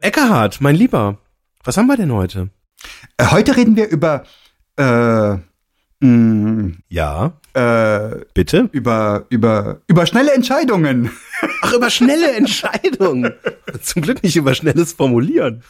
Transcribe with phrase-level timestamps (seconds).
[0.00, 1.18] Eckehardt, mein Lieber,
[1.64, 2.50] was haben wir denn heute?
[3.16, 4.22] Äh, heute reden wir über
[4.76, 5.36] äh,
[6.04, 8.68] mh, Ja, äh, bitte?
[8.72, 11.10] über über über schnelle Entscheidungen.
[11.62, 13.32] Ach, über schnelle Entscheidungen.
[13.82, 15.64] Zum Glück nicht über schnelles Formulieren.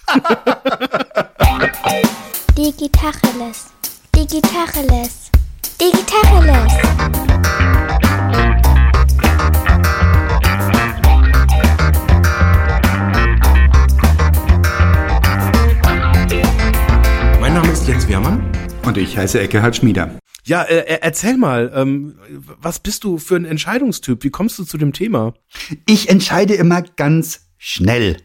[2.56, 3.66] Digitacheles.
[4.14, 5.30] Digitacheles.
[5.80, 6.72] Digitacheles.
[17.88, 18.44] Jens Wehrmann.
[18.84, 20.18] Und ich heiße Eckehard Schmieder.
[20.44, 22.18] Ja, äh, äh, erzähl mal, ähm,
[22.60, 24.22] was bist du für ein Entscheidungstyp?
[24.24, 25.32] Wie kommst du zu dem Thema?
[25.86, 28.18] Ich entscheide immer ganz schnell.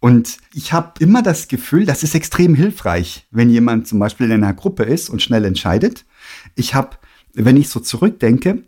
[0.00, 4.42] Und ich habe immer das Gefühl, das ist extrem hilfreich, wenn jemand zum Beispiel in
[4.42, 6.06] einer Gruppe ist und schnell entscheidet.
[6.54, 6.96] Ich habe,
[7.34, 8.64] wenn ich so zurückdenke,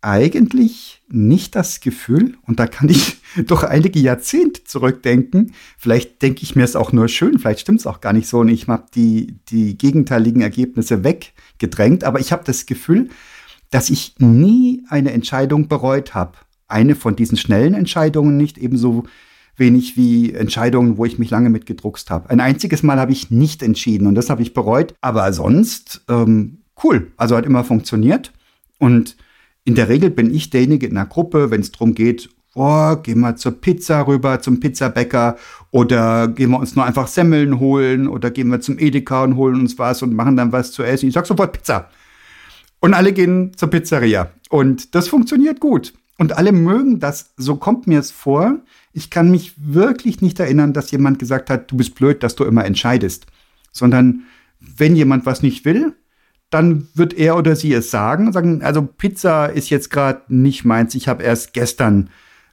[0.00, 6.56] eigentlich nicht das Gefühl, und da kann ich doch einige Jahrzehnte zurückdenken, vielleicht denke ich
[6.56, 8.38] mir es auch nur schön, vielleicht stimmt es auch gar nicht so.
[8.38, 13.08] Und ich habe die, die gegenteiligen Ergebnisse weggedrängt, aber ich habe das Gefühl,
[13.70, 16.38] dass ich nie eine Entscheidung bereut habe.
[16.68, 19.04] Eine von diesen schnellen Entscheidungen nicht, ebenso
[19.56, 22.30] wenig wie Entscheidungen, wo ich mich lange mit gedruckst habe.
[22.30, 26.58] Ein einziges Mal habe ich nicht entschieden und das habe ich bereut, aber sonst ähm,
[26.82, 28.32] cool, also hat immer funktioniert.
[28.78, 29.16] Und
[29.64, 33.20] in der Regel bin ich derjenige in einer Gruppe, wenn es darum geht, boah, gehen
[33.20, 35.36] wir zur Pizza rüber, zum Pizzabäcker
[35.70, 39.60] oder gehen wir uns nur einfach Semmeln holen oder gehen wir zum Edeka und holen
[39.60, 41.06] uns was und machen dann was zu essen.
[41.06, 41.88] Ich sag sofort Pizza.
[42.80, 44.32] Und alle gehen zur Pizzeria.
[44.50, 45.94] Und das funktioniert gut.
[46.18, 48.58] Und alle mögen das, so kommt mir es vor.
[48.92, 52.42] Ich kann mich wirklich nicht erinnern, dass jemand gesagt hat, du bist blöd, dass du
[52.42, 53.26] immer entscheidest.
[53.70, 54.24] Sondern
[54.58, 55.94] wenn jemand was nicht will,
[56.50, 58.32] dann wird er oder sie es sagen.
[58.32, 60.96] Sagen, also Pizza ist jetzt gerade nicht meins.
[60.96, 62.10] Ich habe erst gestern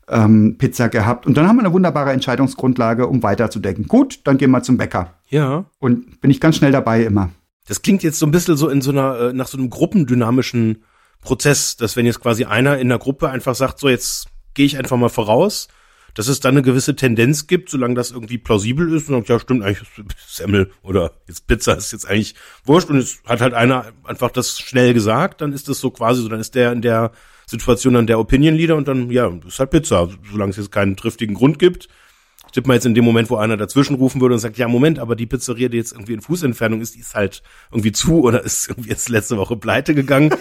[0.09, 1.25] ähm, Pizza gehabt.
[1.25, 3.87] Und dann haben wir eine wunderbare Entscheidungsgrundlage, um weiterzudenken.
[3.87, 5.15] Gut, dann gehen wir zum Bäcker.
[5.27, 5.65] Ja.
[5.79, 7.31] Und bin ich ganz schnell dabei immer.
[7.67, 10.83] Das klingt jetzt so ein bisschen so in so einer, äh, nach so einem gruppendynamischen
[11.21, 14.77] Prozess, dass wenn jetzt quasi einer in der Gruppe einfach sagt, so jetzt gehe ich
[14.77, 15.67] einfach mal voraus,
[16.13, 19.39] dass es dann eine gewisse Tendenz gibt, solange das irgendwie plausibel ist und sagt, ja
[19.39, 19.87] stimmt, eigentlich
[20.27, 24.57] Semmel oder jetzt Pizza ist jetzt eigentlich wurscht und es hat halt einer einfach das
[24.57, 27.11] schnell gesagt, dann ist das so quasi so, dann ist der in der
[27.47, 30.95] Situation dann der Opinion Leader und dann, ja, ist halt Pizza, solange es jetzt keinen
[30.95, 31.87] triftigen Grund gibt.
[32.51, 34.99] Tippt man jetzt in dem Moment, wo einer dazwischen rufen würde und sagt, ja, Moment,
[34.99, 38.43] aber die Pizzeria, die jetzt irgendwie in Fußentfernung ist, die ist halt irgendwie zu oder
[38.43, 40.33] ist irgendwie jetzt letzte Woche pleite gegangen.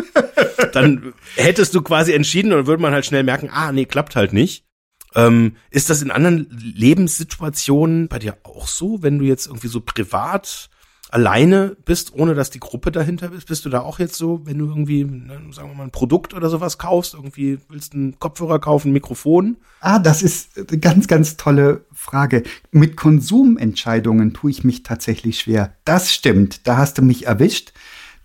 [0.72, 4.16] dann hättest du quasi entschieden und dann würde man halt schnell merken, ah, nee, klappt
[4.16, 4.66] halt nicht.
[5.14, 9.80] Ähm, ist das in anderen Lebenssituationen bei dir auch so, wenn du jetzt irgendwie so
[9.80, 10.68] privat
[11.10, 13.46] alleine bist, ohne dass die Gruppe dahinter ist?
[13.46, 16.34] Bist du da auch jetzt so, wenn du irgendwie, ne, sagen wir mal, ein Produkt
[16.34, 19.56] oder sowas kaufst, irgendwie willst du einen Kopfhörer kaufen, ein Mikrofon?
[19.80, 22.42] Ah, das ist eine ganz, ganz tolle Frage.
[22.70, 25.74] Mit Konsumentscheidungen tue ich mich tatsächlich schwer.
[25.84, 27.72] Das stimmt, da hast du mich erwischt.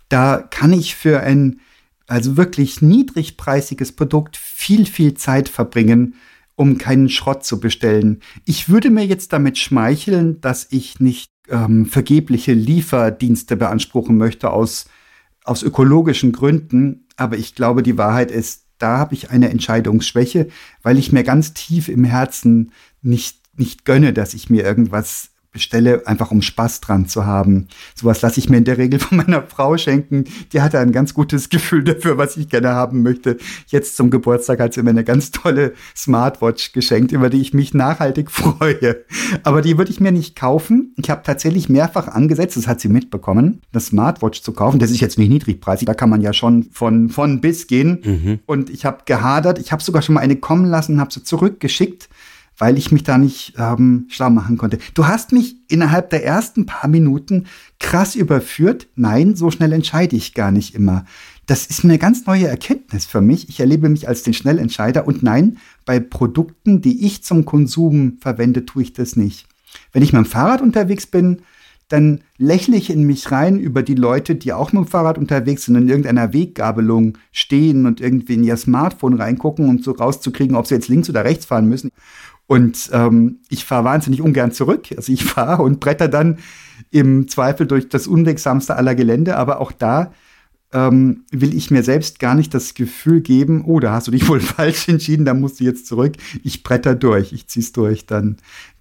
[0.09, 1.61] Da kann ich für ein
[2.07, 6.15] also wirklich niedrigpreisiges Produkt viel, viel Zeit verbringen,
[6.55, 8.21] um keinen Schrott zu bestellen.
[8.45, 14.85] Ich würde mir jetzt damit schmeicheln, dass ich nicht ähm, vergebliche Lieferdienste beanspruchen möchte aus,
[15.43, 17.07] aus ökologischen Gründen.
[17.17, 20.47] Aber ich glaube, die Wahrheit ist, da habe ich eine Entscheidungsschwäche,
[20.81, 26.07] weil ich mir ganz tief im Herzen nicht, nicht gönne, dass ich mir irgendwas bestelle,
[26.07, 27.67] einfach um Spaß dran zu haben.
[27.93, 30.23] Sowas lasse ich mir in der Regel von meiner Frau schenken.
[30.53, 33.37] Die hatte ein ganz gutes Gefühl dafür, was ich gerne haben möchte.
[33.67, 37.73] Jetzt zum Geburtstag hat sie mir eine ganz tolle Smartwatch geschenkt, über die ich mich
[37.73, 39.03] nachhaltig freue.
[39.43, 40.93] Aber die würde ich mir nicht kaufen.
[40.97, 44.79] Ich habe tatsächlich mehrfach angesetzt, das hat sie mitbekommen, eine Smartwatch zu kaufen.
[44.79, 47.99] Das ist jetzt nicht niedrigpreisig, da kann man ja schon von, von bis gehen.
[48.03, 48.39] Mhm.
[48.45, 52.07] Und ich habe gehadert, ich habe sogar schon mal eine kommen lassen, habe sie zurückgeschickt
[52.57, 54.77] weil ich mich da nicht ähm, schlau machen konnte.
[54.93, 57.45] Du hast mich innerhalb der ersten paar Minuten
[57.79, 58.87] krass überführt.
[58.95, 61.05] Nein, so schnell entscheide ich gar nicht immer.
[61.47, 63.49] Das ist eine ganz neue Erkenntnis für mich.
[63.49, 68.65] Ich erlebe mich als den Schnellentscheider und nein, bei Produkten, die ich zum Konsum verwende,
[68.65, 69.47] tue ich das nicht.
[69.91, 71.41] Wenn ich mit dem Fahrrad unterwegs bin,
[71.91, 75.65] dann lächle ich in mich rein über die Leute, die auch mit dem Fahrrad unterwegs
[75.65, 80.55] sind und in irgendeiner Weggabelung stehen und irgendwie in ihr Smartphone reingucken, um so rauszukriegen,
[80.55, 81.91] ob sie jetzt links oder rechts fahren müssen.
[82.51, 84.89] Und ähm, ich fahre wahnsinnig ungern zurück.
[84.97, 86.39] Also ich fahre und bretter dann
[86.89, 89.37] im Zweifel durch das unwegsamste aller Gelände.
[89.37, 90.11] Aber auch da
[90.73, 94.27] ähm, will ich mir selbst gar nicht das Gefühl geben, oh, da hast du dich
[94.27, 96.17] wohl falsch entschieden, da musst du jetzt zurück.
[96.43, 98.05] Ich bretter durch, ich zieh's durch.
[98.05, 98.35] Dann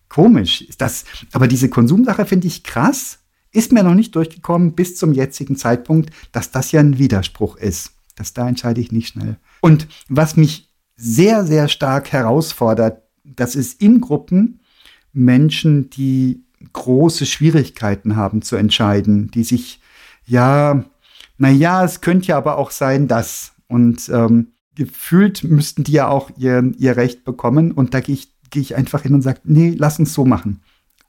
[0.08, 1.04] komisch ist das.
[1.30, 3.20] Aber diese Konsumsache finde ich krass.
[3.52, 7.92] Ist mir noch nicht durchgekommen bis zum jetzigen Zeitpunkt, dass das ja ein Widerspruch ist.
[8.16, 9.36] Dass da entscheide ich nicht schnell.
[9.60, 13.04] Und was mich sehr, sehr stark herausfordert,
[13.40, 14.60] das ist in Gruppen,
[15.12, 19.80] Menschen, die große Schwierigkeiten haben zu entscheiden, die sich,
[20.26, 20.84] ja,
[21.38, 23.52] naja, es könnte ja aber auch sein, dass.
[23.66, 27.72] Und ähm, gefühlt müssten die ja auch ihr, ihr Recht bekommen.
[27.72, 30.60] Und da gehe ich, geh ich einfach hin und sage, nee, lass uns so machen.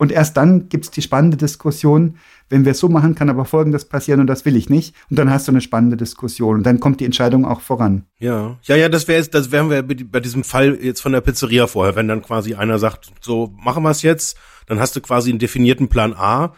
[0.02, 2.16] Und erst dann gibt es die spannende Diskussion,
[2.50, 4.96] wenn wir es so machen, kann aber Folgendes passieren und das will ich nicht.
[5.12, 8.06] Und dann hast du eine spannende Diskussion und dann kommt die Entscheidung auch voran.
[8.18, 11.22] Ja, ja, ja, das wäre jetzt, das wären wir bei diesem Fall jetzt von der
[11.22, 15.02] Pizzeria vorher, wenn dann quasi einer sagt, so machen wir es jetzt, dann hast du
[15.02, 16.54] quasi einen definierten Plan A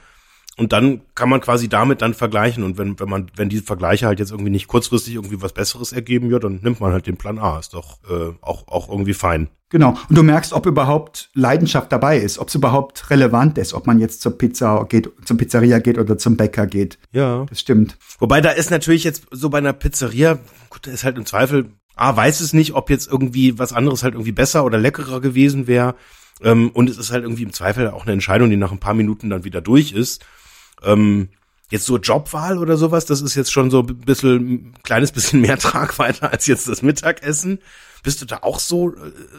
[0.55, 2.63] und dann kann man quasi damit dann vergleichen.
[2.63, 5.91] Und wenn, wenn man, wenn die Vergleiche halt jetzt irgendwie nicht kurzfristig irgendwie was Besseres
[5.93, 7.57] ergeben, ja, dann nimmt man halt den Plan A.
[7.57, 9.49] Ist doch äh, auch, auch irgendwie fein.
[9.69, 9.97] Genau.
[10.07, 13.97] Und du merkst, ob überhaupt Leidenschaft dabei ist, ob es überhaupt relevant ist, ob man
[13.97, 16.99] jetzt zur Pizza geht, zur Pizzeria geht oder zum Bäcker geht.
[17.11, 17.47] Ja.
[17.49, 17.97] Das stimmt.
[18.19, 20.37] Wobei da ist natürlich jetzt so bei einer Pizzeria,
[20.69, 24.03] gut, da ist halt im Zweifel, A, weiß es nicht, ob jetzt irgendwie was anderes
[24.03, 25.95] halt irgendwie besser oder leckerer gewesen wäre.
[26.43, 28.93] Ähm, und es ist halt irgendwie im Zweifel auch eine Entscheidung, die nach ein paar
[28.93, 30.23] Minuten dann wieder durch ist.
[30.83, 31.29] Ähm,
[31.69, 35.41] jetzt so Jobwahl oder sowas, das ist jetzt schon so ein bisschen, ein kleines bisschen
[35.41, 37.59] mehr Tragweite als jetzt das Mittagessen.
[38.03, 38.93] Bist du da auch so,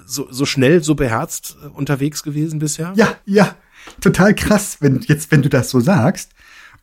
[0.07, 2.93] so, so schnell, so beherzt äh, unterwegs gewesen bisher?
[2.97, 3.55] Ja, ja.
[4.01, 6.33] Total krass, wenn jetzt, wenn du das so sagst.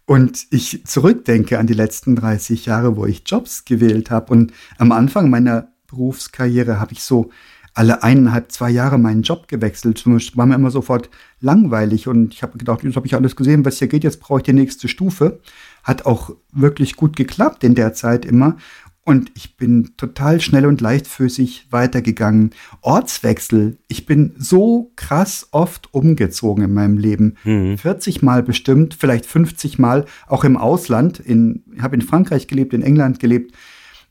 [0.06, 4.32] Und ich zurückdenke an die letzten 30 Jahre, wo ich Jobs gewählt habe.
[4.32, 7.30] Und am Anfang meiner Berufskarriere habe ich so
[7.74, 10.04] alle eineinhalb, zwei Jahre meinen Job gewechselt.
[10.06, 11.10] Das war mir immer sofort
[11.40, 14.40] langweilig und ich habe gedacht, jetzt habe ich alles gesehen, was hier geht, jetzt brauche
[14.40, 15.40] ich die nächste Stufe.
[15.84, 18.58] Hat auch wirklich gut geklappt in der Zeit immer.
[19.04, 22.52] Und ich bin total schnell und leichtfüßig weitergegangen.
[22.82, 23.80] Ortswechsel.
[23.88, 27.36] Ich bin so krass oft umgezogen in meinem Leben.
[27.44, 27.80] Mhm.
[27.80, 31.20] 40 Mal bestimmt, vielleicht 50 Mal, auch im Ausland.
[31.20, 33.56] In, ich habe in Frankreich gelebt, in England gelebt.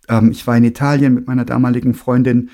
[0.09, 2.51] Ähm, ich war in Italien mit meiner damaligen Freundin.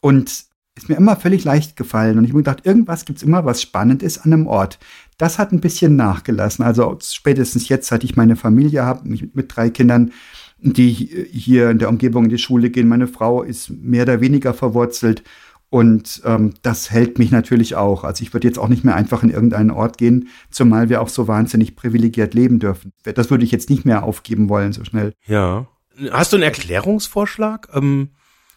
[0.00, 0.49] Und
[0.82, 2.18] ist mir immer völlig leicht gefallen.
[2.18, 4.78] Und ich habe mir gedacht, irgendwas gibt es immer, was spannend ist an einem Ort.
[5.18, 6.64] Das hat ein bisschen nachgelassen.
[6.64, 10.12] Also spätestens jetzt, seit ich meine Familie habe, mit, drei Kindern,
[10.58, 12.88] die hier in der Umgebung in die Schule gehen.
[12.88, 15.22] Meine Frau ist mehr oder weniger verwurzelt.
[15.68, 18.02] Und ähm, das hält mich natürlich auch.
[18.02, 21.08] Also ich würde jetzt auch nicht mehr einfach in irgendeinen Ort gehen, zumal wir auch
[21.08, 22.92] so wahnsinnig privilegiert leben dürfen.
[23.04, 25.12] Das würde ich jetzt nicht mehr aufgeben wollen so schnell.
[25.26, 25.66] Ja.
[26.10, 27.68] Hast du einen Erklärungsvorschlag?
[27.74, 28.10] Ähm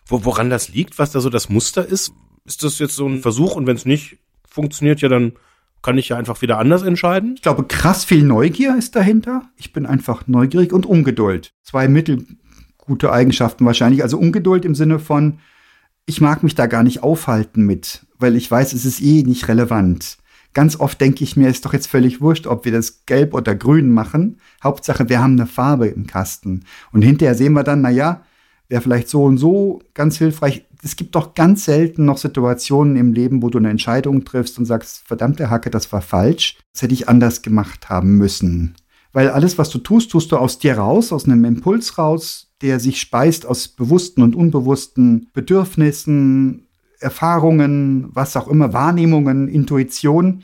[0.06, 2.14] wo, woran das liegt, was da so das Muster ist?
[2.46, 4.18] Ist das jetzt so ein Versuch und wenn es nicht
[4.50, 5.34] funktioniert, ja, dann
[5.82, 7.34] kann ich ja einfach wieder anders entscheiden?
[7.36, 9.44] Ich glaube, krass viel Neugier ist dahinter.
[9.58, 11.54] Ich bin einfach neugierig und Ungeduld.
[11.62, 14.02] Zwei mittelgute Eigenschaften wahrscheinlich.
[14.02, 15.40] Also Ungeduld im Sinne von,
[16.06, 19.48] ich mag mich da gar nicht aufhalten mit, weil ich weiß, es ist eh nicht
[19.48, 20.18] relevant.
[20.54, 23.56] Ganz oft denke ich mir, ist doch jetzt völlig wurscht, ob wir das gelb oder
[23.56, 24.40] grün machen.
[24.64, 26.66] Hauptsache, wir haben eine Farbe im Kasten.
[26.92, 28.24] Und hinterher sehen wir dann, na ja,
[28.70, 30.66] wäre vielleicht so und so ganz hilfreich.
[30.84, 34.66] Es gibt doch ganz selten noch Situationen im Leben, wo du eine Entscheidung triffst und
[34.66, 36.58] sagst, verdammte Hacke, das war falsch.
[36.74, 38.76] Das hätte ich anders gemacht haben müssen.
[39.14, 42.80] Weil alles, was du tust, tust du aus dir raus, aus einem Impuls raus, der
[42.80, 46.68] sich speist aus bewussten und unbewussten Bedürfnissen,
[47.00, 50.44] Erfahrungen, was auch immer, Wahrnehmungen, Intuition.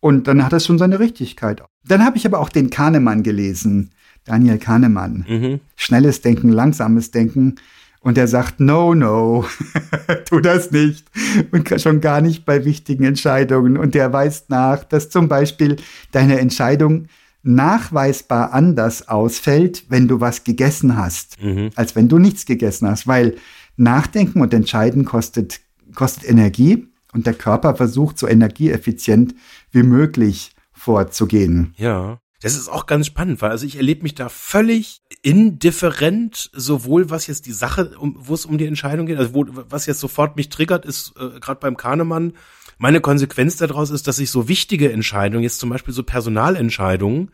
[0.00, 1.62] Und dann hat es schon seine Richtigkeit.
[1.84, 3.90] Dann habe ich aber auch den Kahnemann gelesen.
[4.24, 5.24] Daniel Kahnemann.
[5.28, 5.60] Mhm.
[5.76, 7.56] Schnelles Denken, langsames Denken.
[8.02, 9.44] Und er sagt, no, no,
[10.24, 11.06] tu das nicht.
[11.52, 13.76] Und schon gar nicht bei wichtigen Entscheidungen.
[13.76, 15.76] Und er weist nach, dass zum Beispiel
[16.12, 17.08] deine Entscheidung
[17.42, 21.70] nachweisbar anders ausfällt, wenn du was gegessen hast, mhm.
[21.74, 23.06] als wenn du nichts gegessen hast.
[23.06, 23.36] Weil
[23.76, 25.60] Nachdenken und Entscheiden kostet,
[25.94, 29.34] kostet Energie und der Körper versucht so energieeffizient
[29.72, 31.74] wie möglich vorzugehen.
[31.76, 32.20] Ja.
[32.42, 37.26] Das ist auch ganz spannend, weil also ich erlebe mich da völlig indifferent, sowohl was
[37.26, 40.36] jetzt die Sache, um, wo es um die Entscheidung geht, also wo, was jetzt sofort
[40.36, 42.32] mich triggert, ist äh, gerade beim Kahnemann,
[42.78, 47.30] meine Konsequenz daraus ist, dass ich so wichtige Entscheidungen, jetzt zum Beispiel so Personalentscheidungen,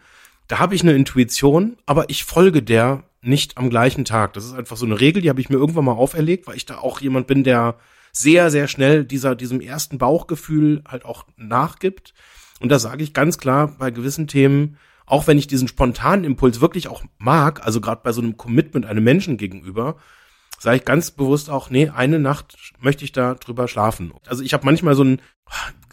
[0.48, 4.32] da habe ich eine Intuition, aber ich folge der nicht am gleichen Tag.
[4.32, 6.66] Das ist einfach so eine Regel, die habe ich mir irgendwann mal auferlegt, weil ich
[6.66, 7.76] da auch jemand bin, der
[8.12, 12.14] sehr, sehr schnell dieser, diesem ersten Bauchgefühl halt auch nachgibt.
[12.60, 16.60] Und da sage ich ganz klar, bei gewissen Themen, auch wenn ich diesen spontanen Impuls
[16.60, 19.96] wirklich auch mag, also gerade bei so einem Commitment einem Menschen gegenüber,
[20.58, 24.12] sage ich ganz bewusst auch, nee, eine Nacht möchte ich da drüber schlafen.
[24.26, 25.20] Also ich habe manchmal so ein,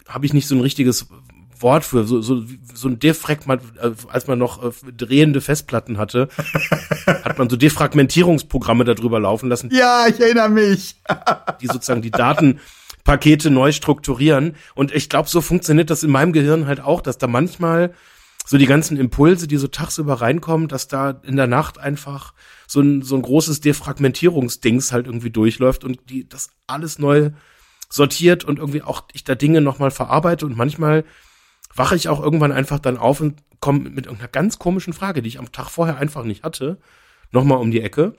[0.08, 1.06] habe ich nicht so ein richtiges
[1.60, 2.42] Wort für, so, so,
[2.74, 6.28] so ein Defragment, äh, als man noch äh, drehende Festplatten hatte,
[7.06, 9.70] hat man so Defragmentierungsprogramme darüber laufen lassen.
[9.72, 10.96] Ja, ich erinnere mich.
[11.60, 14.56] die sozusagen die Datenpakete neu strukturieren.
[14.74, 17.94] Und ich glaube, so funktioniert das in meinem Gehirn halt auch, dass da manchmal
[18.46, 22.34] so die ganzen Impulse, die so tagsüber reinkommen, dass da in der Nacht einfach
[22.66, 27.30] so ein, so ein großes Defragmentierungsdings halt irgendwie durchläuft und die das alles neu
[27.88, 31.04] sortiert und irgendwie auch ich da Dinge nochmal verarbeite und manchmal
[31.74, 35.28] wache ich auch irgendwann einfach dann auf und komme mit irgendeiner ganz komischen Frage, die
[35.28, 36.78] ich am Tag vorher einfach nicht hatte,
[37.30, 38.14] nochmal um die Ecke.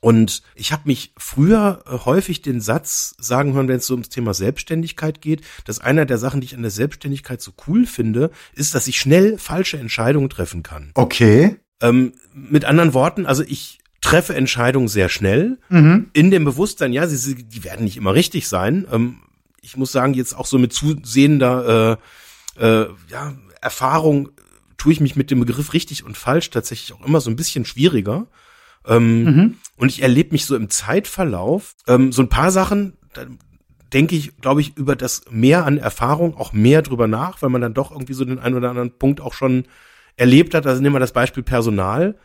[0.00, 4.08] Und ich habe mich früher äh, häufig den Satz sagen hören, wenn es so ums
[4.08, 8.30] Thema Selbstständigkeit geht, dass einer der Sachen, die ich an der Selbstständigkeit so cool finde,
[8.54, 10.90] ist, dass ich schnell falsche Entscheidungen treffen kann.
[10.94, 11.56] Okay.
[11.80, 16.10] Ähm, mit anderen Worten, also ich treffe Entscheidungen sehr schnell Mhm.
[16.12, 18.86] in dem Bewusstsein, ja, sie, sie, die werden nicht immer richtig sein.
[18.92, 19.18] Ähm,
[19.62, 21.98] ich muss sagen, jetzt auch so mit zusehender
[22.58, 24.28] äh, äh, ja, Erfahrung
[24.76, 27.64] tue ich mich mit dem Begriff richtig und falsch tatsächlich auch immer so ein bisschen
[27.64, 28.26] schwieriger.
[28.86, 29.54] Ähm, Mhm.
[29.76, 33.26] Und ich erlebe mich so im Zeitverlauf ähm, so ein paar Sachen, da
[33.92, 37.60] denke ich, glaube ich, über das mehr an Erfahrung auch mehr drüber nach, weil man
[37.60, 39.64] dann doch irgendwie so den einen oder anderen Punkt auch schon
[40.16, 40.66] erlebt hat.
[40.66, 42.16] Also nehmen wir das Beispiel Personal.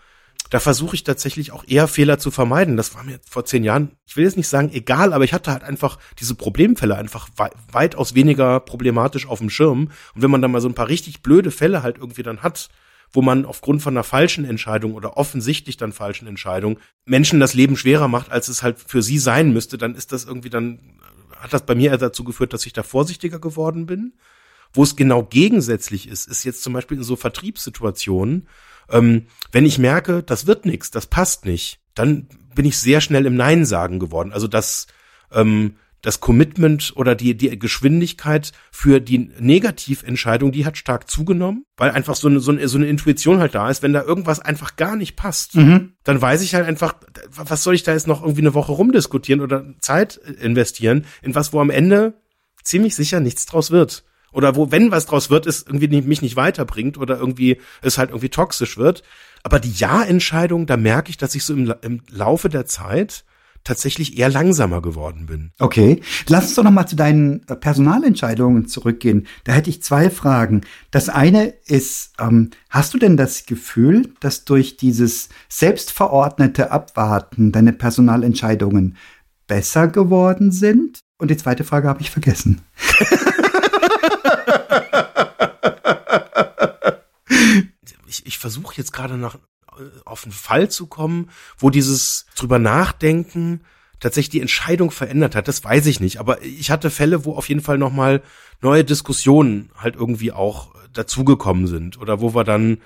[0.49, 2.75] Da versuche ich tatsächlich auch eher Fehler zu vermeiden.
[2.75, 5.51] Das war mir vor zehn Jahren, ich will jetzt nicht sagen egal, aber ich hatte
[5.51, 9.91] halt einfach diese Problemfälle einfach wei weitaus weniger problematisch auf dem Schirm.
[10.15, 12.69] Und wenn man dann mal so ein paar richtig blöde Fälle halt irgendwie dann hat,
[13.13, 17.75] wo man aufgrund von einer falschen Entscheidung oder offensichtlich dann falschen Entscheidung Menschen das Leben
[17.75, 20.79] schwerer macht, als es halt für sie sein müsste, dann ist das irgendwie dann,
[21.35, 24.13] hat das bei mir dazu geführt, dass ich da vorsichtiger geworden bin.
[24.73, 28.47] Wo es genau gegensätzlich ist, ist jetzt zum Beispiel in so Vertriebssituationen,
[28.89, 33.25] ähm, wenn ich merke, das wird nichts, das passt nicht, dann bin ich sehr schnell
[33.25, 34.31] im Nein sagen geworden.
[34.31, 34.87] Also das,
[35.31, 41.91] ähm, das Commitment oder die, die Geschwindigkeit für die Negativentscheidung, die hat stark zugenommen, weil
[41.91, 43.83] einfach so eine, so eine, so eine Intuition halt da ist.
[43.83, 45.93] Wenn da irgendwas einfach gar nicht passt, Mhm.
[46.03, 46.95] dann weiß ich halt einfach,
[47.35, 51.53] was soll ich da jetzt noch irgendwie eine Woche rumdiskutieren oder Zeit investieren in was,
[51.53, 52.13] wo am Ende
[52.63, 54.03] ziemlich sicher nichts draus wird.
[54.33, 57.97] Oder wo, wenn was draus wird, es irgendwie nicht, mich nicht weiterbringt oder irgendwie es
[57.97, 59.03] halt irgendwie toxisch wird.
[59.43, 63.25] Aber die Ja-Entscheidung, da merke ich, dass ich so im, im Laufe der Zeit
[63.63, 65.51] tatsächlich eher langsamer geworden bin.
[65.59, 66.01] Okay.
[66.27, 69.27] Lass uns doch nochmal zu deinen äh, Personalentscheidungen zurückgehen.
[69.43, 70.61] Da hätte ich zwei Fragen.
[70.89, 77.73] Das eine ist, ähm, hast du denn das Gefühl, dass durch dieses selbstverordnete Abwarten deine
[77.73, 78.97] Personalentscheidungen
[79.47, 80.99] besser geworden sind?
[81.17, 82.61] Und die zweite Frage habe ich vergessen.
[88.07, 89.37] ich, ich versuche jetzt gerade nach
[90.05, 93.61] auf einen Fall zu kommen, wo dieses drüber nachdenken
[93.99, 95.47] tatsächlich die Entscheidung verändert hat.
[95.47, 98.21] Das weiß ich nicht, aber ich hatte Fälle, wo auf jeden Fall noch mal
[98.61, 102.79] neue Diskussionen halt irgendwie auch dazugekommen sind oder wo wir dann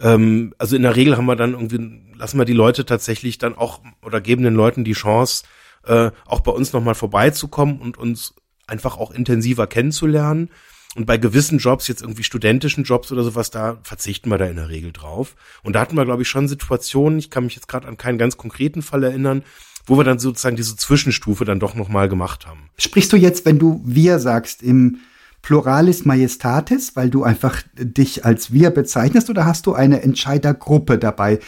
[0.00, 3.56] ähm, also in der Regel haben wir dann irgendwie lassen wir die Leute tatsächlich dann
[3.56, 5.44] auch oder geben den Leuten die Chance
[5.84, 8.34] äh, auch bei uns noch mal vorbeizukommen und uns
[8.66, 10.50] einfach auch intensiver kennenzulernen.
[10.98, 14.56] Und bei gewissen Jobs, jetzt irgendwie studentischen Jobs oder sowas, da verzichten wir da in
[14.56, 15.36] der Regel drauf.
[15.62, 18.18] Und da hatten wir, glaube ich, schon Situationen, ich kann mich jetzt gerade an keinen
[18.18, 19.44] ganz konkreten Fall erinnern,
[19.86, 22.68] wo wir dann sozusagen diese Zwischenstufe dann doch nochmal gemacht haben.
[22.78, 24.98] Sprichst du jetzt, wenn du wir sagst, im
[25.40, 31.38] Pluralis Majestatis, weil du einfach dich als wir bezeichnest, oder hast du eine Entscheidergruppe dabei?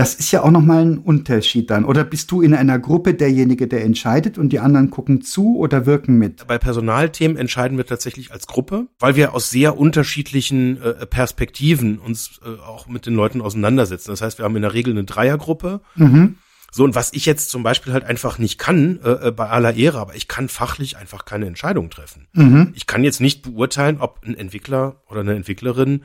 [0.00, 1.84] Das ist ja auch nochmal ein Unterschied dann.
[1.84, 5.84] Oder bist du in einer Gruppe derjenige, der entscheidet und die anderen gucken zu oder
[5.84, 6.46] wirken mit?
[6.46, 12.40] Bei Personalthemen entscheiden wir tatsächlich als Gruppe, weil wir aus sehr unterschiedlichen äh, Perspektiven uns
[12.42, 14.10] äh, auch mit den Leuten auseinandersetzen.
[14.10, 15.82] Das heißt, wir haben in der Regel eine Dreiergruppe.
[15.96, 16.36] Mhm.
[16.72, 19.74] So, und was ich jetzt zum Beispiel halt einfach nicht kann, äh, äh, bei aller
[19.74, 22.26] Ehre, aber ich kann fachlich einfach keine Entscheidung treffen.
[22.32, 22.72] Mhm.
[22.74, 26.04] Ich kann jetzt nicht beurteilen, ob ein Entwickler oder eine Entwicklerin,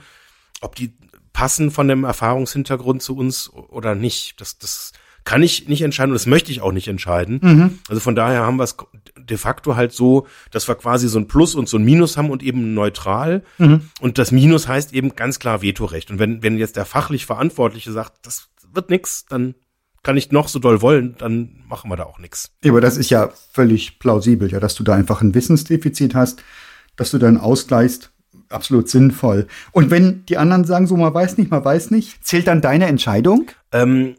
[0.59, 0.91] ob die
[1.35, 4.39] passen von dem Erfahrungshintergrund zu uns oder nicht.
[4.39, 4.93] Das, das
[5.25, 7.39] kann ich nicht entscheiden und das möchte ich auch nicht entscheiden.
[7.43, 7.79] Mhm.
[7.89, 8.77] Also von daher haben wir es
[9.17, 12.29] de facto halt so, dass wir quasi so ein Plus und so ein Minus haben
[12.29, 13.43] und eben neutral.
[13.57, 13.81] Mhm.
[13.99, 16.09] Und das Minus heißt eben ganz klar Vetorecht.
[16.09, 19.55] Und wenn, wenn jetzt der fachlich Verantwortliche sagt, das wird nix, dann
[20.03, 22.51] kann ich noch so doll wollen, dann machen wir da auch nix.
[22.65, 26.43] Aber das ist ja völlig plausibel, ja, dass du da einfach ein Wissensdefizit hast,
[26.95, 28.13] dass du dann ausgleichst.
[28.49, 29.47] Absolut sinnvoll.
[29.71, 32.85] Und wenn die anderen sagen, so man weiß nicht, man weiß nicht, zählt dann deine
[32.87, 33.51] Entscheidung?
[33.71, 34.15] Ähm,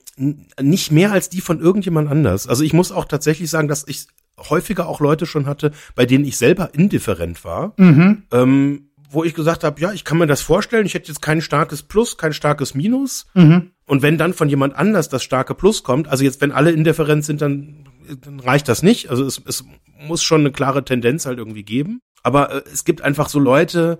[0.60, 2.48] nicht mehr als die von irgendjemand anders.
[2.48, 4.06] Also ich muss auch tatsächlich sagen, dass ich
[4.38, 8.24] häufiger auch Leute schon hatte, bei denen ich selber indifferent war, Mhm.
[8.32, 11.40] ähm, wo ich gesagt habe, ja, ich kann mir das vorstellen, ich hätte jetzt kein
[11.40, 13.26] starkes Plus, kein starkes Minus.
[13.34, 13.70] Mhm.
[13.86, 17.24] Und wenn dann von jemand anders das starke Plus kommt, also jetzt, wenn alle indifferent
[17.24, 17.84] sind, dann,
[18.20, 19.08] dann reicht das nicht.
[19.08, 19.64] Also es, es
[20.06, 22.00] muss schon eine klare Tendenz halt irgendwie geben.
[22.22, 23.98] Aber äh, es gibt einfach so Leute,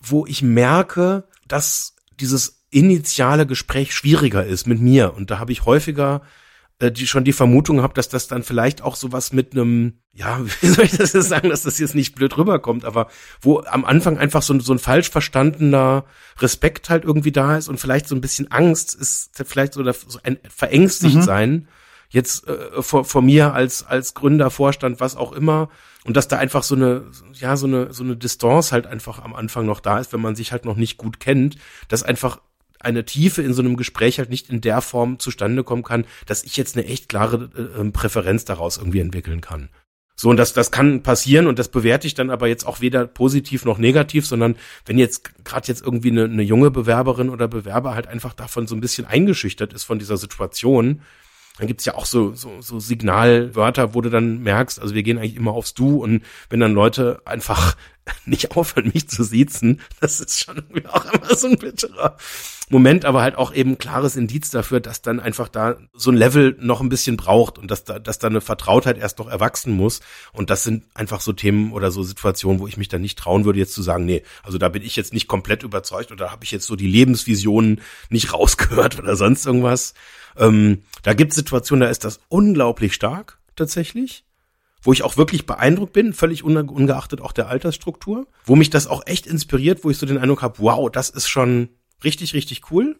[0.00, 5.14] wo ich merke, dass dieses initiale Gespräch schwieriger ist mit mir.
[5.14, 6.22] Und da habe ich häufiger
[6.80, 10.38] äh, die schon die Vermutung gehabt, dass das dann vielleicht auch sowas mit einem, ja,
[10.60, 13.08] wie soll ich das jetzt sagen, dass das jetzt nicht blöd rüberkommt, aber
[13.40, 16.04] wo am Anfang einfach so, ein- so ein falsch verstandener
[16.38, 20.20] Respekt halt irgendwie da ist und vielleicht so ein bisschen Angst ist, vielleicht so, so
[20.22, 21.66] ein verängstigt sein,
[22.10, 25.68] jetzt äh, vor, vor mir als, als Gründer, Vorstand, was auch immer.
[26.08, 29.34] Und dass da einfach so eine, ja, so eine, so eine Distanz halt einfach am
[29.34, 31.56] Anfang noch da ist, wenn man sich halt noch nicht gut kennt,
[31.88, 32.40] dass einfach
[32.80, 36.44] eine Tiefe in so einem Gespräch halt nicht in der Form zustande kommen kann, dass
[36.44, 39.68] ich jetzt eine echt klare äh, ähm, Präferenz daraus irgendwie entwickeln kann.
[40.16, 43.06] So, und das, das kann passieren und das bewerte ich dann aber jetzt auch weder
[43.06, 47.94] positiv noch negativ, sondern wenn jetzt gerade jetzt irgendwie eine, eine junge Bewerberin oder Bewerber
[47.94, 51.02] halt einfach davon so ein bisschen eingeschüchtert ist von dieser Situation,
[51.58, 55.18] dann gibt's ja auch so, so, so Signalwörter, wo du dann merkst, also wir gehen
[55.18, 57.76] eigentlich immer aufs Du und wenn dann Leute einfach
[58.26, 62.16] nicht aufhören, mich zu siezen, das ist schon irgendwie auch immer so ein bitterer
[62.70, 66.54] Moment, aber halt auch eben klares Indiz dafür, dass dann einfach da so ein Level
[66.60, 70.00] noch ein bisschen braucht und dass da, dass da eine Vertrautheit erst noch erwachsen muss.
[70.32, 73.46] Und das sind einfach so Themen oder so Situationen, wo ich mich dann nicht trauen
[73.46, 76.44] würde, jetzt zu sagen, nee, also da bin ich jetzt nicht komplett überzeugt oder habe
[76.44, 79.94] ich jetzt so die Lebensvisionen nicht rausgehört oder sonst irgendwas.
[80.36, 84.24] Ähm, da gibt Situationen, da ist das unglaublich stark tatsächlich
[84.82, 89.02] wo ich auch wirklich beeindruckt bin, völlig ungeachtet auch der Altersstruktur, wo mich das auch
[89.06, 91.68] echt inspiriert, wo ich so den Eindruck habe, wow, das ist schon
[92.04, 92.98] richtig, richtig cool.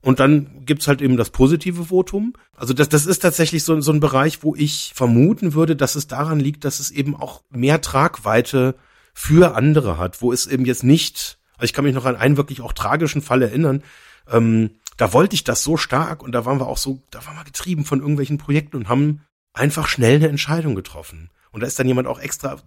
[0.00, 2.34] Und dann gibt's halt eben das positive Votum.
[2.54, 6.06] Also das, das ist tatsächlich so, so ein Bereich, wo ich vermuten würde, dass es
[6.06, 8.74] daran liegt, dass es eben auch mehr Tragweite
[9.14, 12.36] für andere hat, wo es eben jetzt nicht, also ich kann mich noch an einen
[12.36, 13.82] wirklich auch tragischen Fall erinnern,
[14.30, 17.36] ähm, da wollte ich das so stark und da waren wir auch so, da waren
[17.36, 19.22] wir getrieben von irgendwelchen Projekten und haben
[19.54, 21.30] einfach schnell eine Entscheidung getroffen.
[21.52, 22.58] Und da ist dann jemand auch extra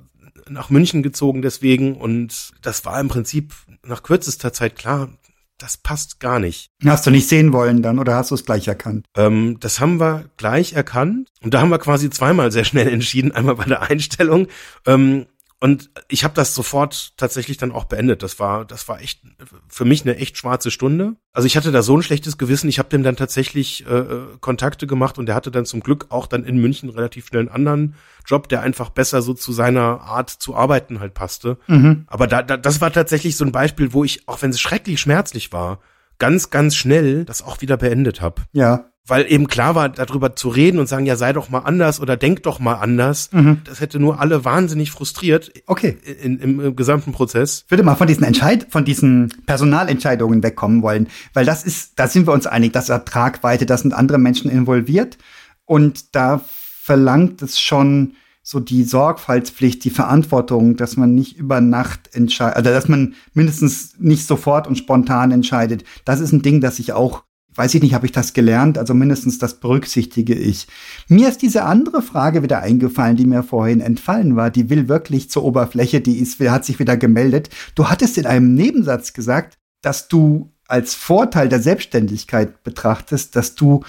[0.50, 3.53] nach München gezogen deswegen und das war im Prinzip
[3.86, 5.10] nach kürzester Zeit klar,
[5.58, 6.70] das passt gar nicht.
[6.86, 9.06] Hast du nicht sehen wollen dann oder hast du es gleich erkannt?
[9.15, 13.32] Ähm, das haben wir gleich erkannt und da haben wir quasi zweimal sehr schnell entschieden.
[13.32, 14.48] Einmal bei der Einstellung
[14.86, 15.25] ähm,
[15.60, 18.22] und ich habe das sofort tatsächlich dann auch beendet.
[18.22, 19.22] Das war, das war echt
[19.68, 21.16] für mich eine echt schwarze Stunde.
[21.34, 22.70] Also ich hatte da so ein schlechtes Gewissen.
[22.70, 24.06] Ich habe dem dann tatsächlich äh,
[24.40, 27.50] Kontakte gemacht und der hatte dann zum Glück auch dann in München relativ schnell einen
[27.50, 27.96] anderen
[28.28, 31.58] Job, der einfach besser so zu seiner Art zu arbeiten halt passte.
[31.66, 32.04] Mhm.
[32.06, 35.02] Aber da, da, das war tatsächlich so ein Beispiel, wo ich, auch wenn es schrecklich
[35.02, 35.80] schmerzlich war,
[36.20, 38.44] ganz, ganz schnell das auch wieder beendet habe.
[38.51, 42.00] Ja weil eben klar war, darüber zu reden und sagen, ja, sei doch mal anders
[42.00, 43.29] oder denk doch mal anders.
[43.31, 43.61] Mhm.
[43.63, 45.51] Das hätte nur alle wahnsinnig frustriert.
[45.65, 45.98] Okay.
[46.22, 47.63] In, im, im, gesamten Prozess.
[47.65, 52.07] Ich würde mal von diesen Entscheid, von diesen Personalentscheidungen wegkommen wollen, weil das ist, da
[52.07, 55.17] sind wir uns einig, das hat Tragweite, da sind andere Menschen involviert
[55.65, 62.15] und da verlangt es schon so die Sorgfaltspflicht, die Verantwortung, dass man nicht über Nacht
[62.15, 65.83] entscheidet, also dass man mindestens nicht sofort und spontan entscheidet.
[66.05, 67.24] Das ist ein Ding, das ich auch
[67.57, 70.67] weiß ich nicht, habe ich das gelernt, also mindestens das berücksichtige ich.
[71.07, 74.51] Mir ist diese andere Frage wieder eingefallen, die mir vorhin entfallen war.
[74.51, 77.50] Die will wirklich zur Oberfläche, die ist, hat sich wieder gemeldet.
[77.75, 83.83] Du hattest in einem Nebensatz gesagt, dass du als Vorteil der Selbstständigkeit betrachtest, dass du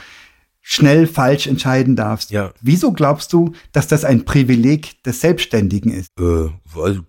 [0.61, 2.31] schnell falsch entscheiden darfst.
[2.31, 2.52] Ja.
[2.61, 6.11] Wieso glaubst du, dass das ein Privileg des Selbstständigen ist?
[6.18, 7.00] Äh, weil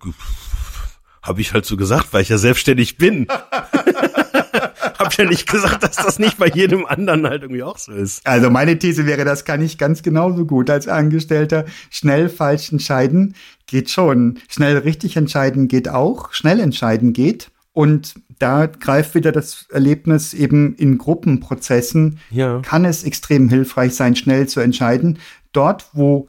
[1.22, 3.26] habe ich halt so gesagt, weil ich ja selbstständig bin.
[4.98, 8.26] hab ja nicht gesagt, dass das nicht bei jedem anderen halt irgendwie auch so ist.
[8.26, 11.64] Also meine These wäre, das kann ich ganz genauso gut als Angestellter.
[11.90, 13.34] Schnell falsch entscheiden
[13.66, 14.38] geht schon.
[14.48, 16.32] Schnell richtig entscheiden geht auch.
[16.32, 17.50] Schnell entscheiden geht.
[17.72, 22.18] Und da greift wieder das Erlebnis eben in Gruppenprozessen.
[22.30, 22.60] Ja.
[22.60, 25.18] Kann es extrem hilfreich sein, schnell zu entscheiden.
[25.52, 26.28] Dort, wo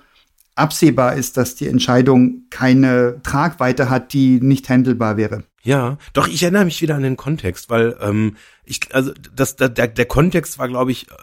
[0.55, 5.43] absehbar ist, dass die Entscheidung keine Tragweite hat, die nicht handelbar wäre.
[5.63, 9.69] Ja, doch ich erinnere mich wieder an den Kontext, weil ähm, ich also das der
[9.69, 11.13] der Kontext war glaube ich äh,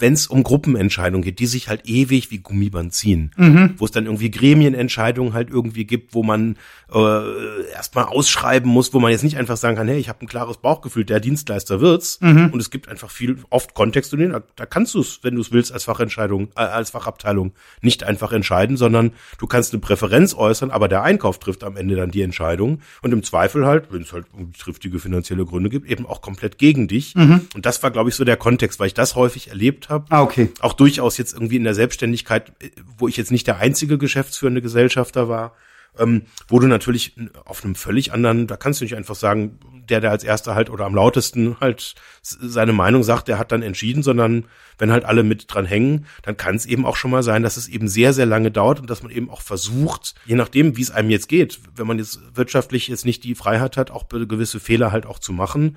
[0.00, 3.74] wenn es um Gruppenentscheidungen geht, die sich halt ewig wie Gummiband ziehen, mhm.
[3.76, 6.56] wo es dann irgendwie Gremienentscheidungen halt irgendwie gibt, wo man
[6.92, 10.28] äh, erstmal ausschreiben muss, wo man jetzt nicht einfach sagen kann, hey, ich habe ein
[10.28, 12.20] klares Bauchgefühl, der Dienstleister wird's.
[12.20, 12.50] Mhm.
[12.52, 15.52] Und es gibt einfach viel, oft Kontexte, da, da kannst du es, wenn du es
[15.52, 20.70] willst, als Fachentscheidung, äh, als Fachabteilung nicht einfach entscheiden, sondern du kannst eine Präferenz äußern,
[20.70, 24.12] aber der Einkauf trifft am Ende dann die Entscheidung und im Zweifel halt, wenn es
[24.12, 24.26] halt
[24.58, 27.14] triftige finanzielle Gründe gibt, eben auch komplett gegen dich.
[27.14, 27.42] Mhm.
[27.54, 30.06] Und das war, glaube ich, so der Kontext, weil ich das häufig erlebt habe.
[30.10, 30.50] Ah, okay.
[30.60, 32.52] Auch durchaus jetzt irgendwie in der Selbstständigkeit,
[32.98, 35.54] wo ich jetzt nicht der einzige geschäftsführende Gesellschafter war,
[35.98, 40.00] ähm, wo du natürlich auf einem völlig anderen, da kannst du nicht einfach sagen, der,
[40.00, 44.02] der als erster halt oder am lautesten halt seine Meinung sagt, der hat dann entschieden,
[44.02, 44.46] sondern
[44.78, 47.56] wenn halt alle mit dran hängen, dann kann es eben auch schon mal sein, dass
[47.56, 50.82] es eben sehr, sehr lange dauert und dass man eben auch versucht, je nachdem, wie
[50.82, 54.60] es einem jetzt geht, wenn man jetzt wirtschaftlich jetzt nicht die Freiheit hat, auch gewisse
[54.60, 55.76] Fehler halt auch zu machen,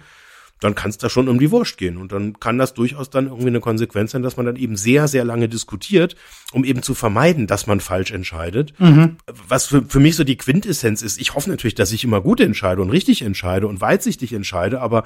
[0.64, 1.98] dann kann es da schon um die Wurst gehen.
[1.98, 5.08] Und dann kann das durchaus dann irgendwie eine Konsequenz sein, dass man dann eben sehr,
[5.08, 6.16] sehr lange diskutiert,
[6.52, 8.74] um eben zu vermeiden, dass man falsch entscheidet.
[8.80, 9.18] Mhm.
[9.48, 12.40] Was für, für mich so die Quintessenz ist, ich hoffe natürlich, dass ich immer gut
[12.40, 15.04] entscheide und richtig entscheide und weitsichtig entscheide, aber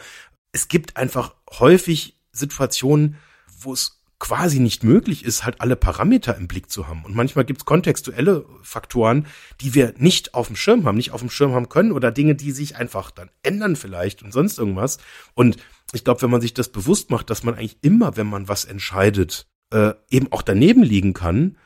[0.52, 3.16] es gibt einfach häufig Situationen,
[3.60, 7.06] wo es quasi nicht möglich ist, halt alle Parameter im Blick zu haben.
[7.06, 9.28] Und manchmal gibt's kontextuelle Faktoren,
[9.62, 12.36] die wir nicht auf dem Schirm haben, nicht auf dem Schirm haben können oder Dinge,
[12.36, 14.98] die sich einfach dann ändern vielleicht und sonst irgendwas.
[15.36, 15.58] Und
[15.94, 18.66] ich glaube, wenn man sich das bewusst macht, dass man eigentlich immer, wenn man was
[18.66, 21.58] entscheidet, äh, eben auch daneben liegen kann,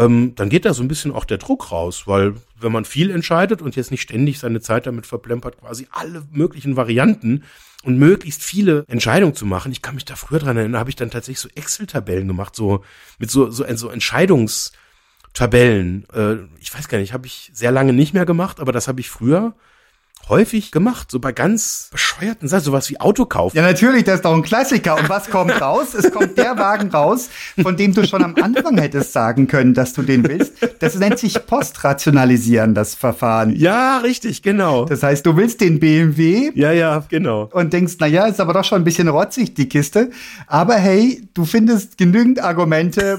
[0.00, 3.10] ähm, dann geht da so ein bisschen auch der Druck raus, weil wenn man viel
[3.10, 7.44] entscheidet und jetzt nicht ständig seine Zeit damit verplempert, quasi alle möglichen Varianten
[7.82, 9.72] und möglichst viele Entscheidungen zu machen.
[9.72, 12.56] Ich kann mich da früher dran erinnern, da habe ich dann tatsächlich so Excel-Tabellen gemacht,
[12.56, 12.82] so
[13.18, 16.06] mit so so, so Entscheidungstabellen.
[16.14, 19.00] Äh, ich weiß gar nicht, habe ich sehr lange nicht mehr gemacht, aber das habe
[19.00, 19.54] ich früher
[20.30, 23.52] häufig gemacht, so bei ganz bescheuerten Sachen, sowas wie Autokauf.
[23.54, 24.96] Ja, natürlich, das ist doch ein Klassiker.
[24.96, 25.94] Und was kommt raus?
[25.94, 27.28] Es kommt der Wagen raus,
[27.60, 30.54] von dem du schon am Anfang hättest sagen können, dass du den willst.
[30.78, 33.54] Das nennt sich Postrationalisieren, das Verfahren.
[33.54, 34.84] Ja, richtig, genau.
[34.84, 36.52] Das heißt, du willst den BMW.
[36.54, 37.50] Ja, ja, genau.
[37.52, 40.10] Und denkst, na ja, ist aber doch schon ein bisschen rotzig, die Kiste.
[40.46, 43.18] Aber hey, du findest genügend Argumente,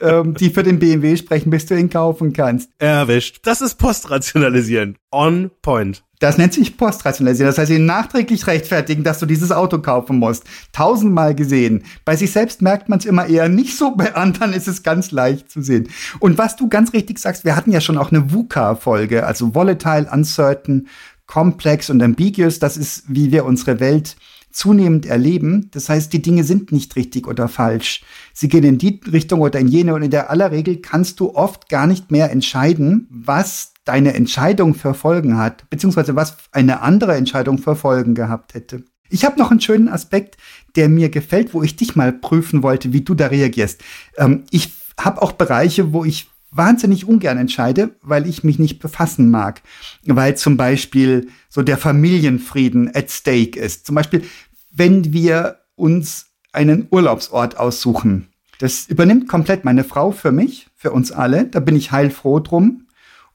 [0.00, 2.70] ähm, die für den BMW sprechen, bis du ihn kaufen kannst.
[2.78, 3.40] Erwischt.
[3.42, 4.96] Das ist Postrationalisieren.
[5.10, 6.02] On point.
[6.20, 7.48] Das nennt sich Postrationalisieren.
[7.48, 10.44] Das heißt, ihn nachträglich rechtfertigen, dass du dieses Auto kaufen musst.
[10.72, 11.84] Tausendmal gesehen.
[12.04, 15.12] Bei sich selbst merkt man es immer eher nicht so, bei anderen ist es ganz
[15.12, 15.88] leicht zu sehen.
[16.18, 20.08] Und was du ganz richtig sagst, wir hatten ja schon auch eine VUCA-Folge, also Volatile,
[20.12, 20.88] Uncertain,
[21.26, 22.58] Complex und Ambiguous.
[22.58, 24.16] Das ist, wie wir unsere Welt
[24.50, 25.70] zunehmend erleben.
[25.72, 28.02] Das heißt, die Dinge sind nicht richtig oder falsch.
[28.32, 31.34] Sie gehen in die Richtung oder in jene und in der aller Regel kannst du
[31.34, 37.14] oft gar nicht mehr entscheiden, was deine Entscheidung für Folgen hat, beziehungsweise was eine andere
[37.14, 38.84] Entscheidung für Folgen gehabt hätte.
[39.10, 40.36] Ich habe noch einen schönen Aspekt,
[40.76, 43.82] der mir gefällt, wo ich dich mal prüfen wollte, wie du da reagierst.
[44.16, 49.30] Ähm, ich habe auch Bereiche, wo ich wahnsinnig ungern entscheide, weil ich mich nicht befassen
[49.30, 49.62] mag.
[50.04, 53.86] Weil zum Beispiel so der Familienfrieden at stake ist.
[53.86, 54.24] Zum Beispiel,
[54.72, 58.28] wenn wir uns einen Urlaubsort aussuchen.
[58.58, 61.46] Das übernimmt komplett meine Frau für mich, für uns alle.
[61.46, 62.86] Da bin ich heilfroh drum.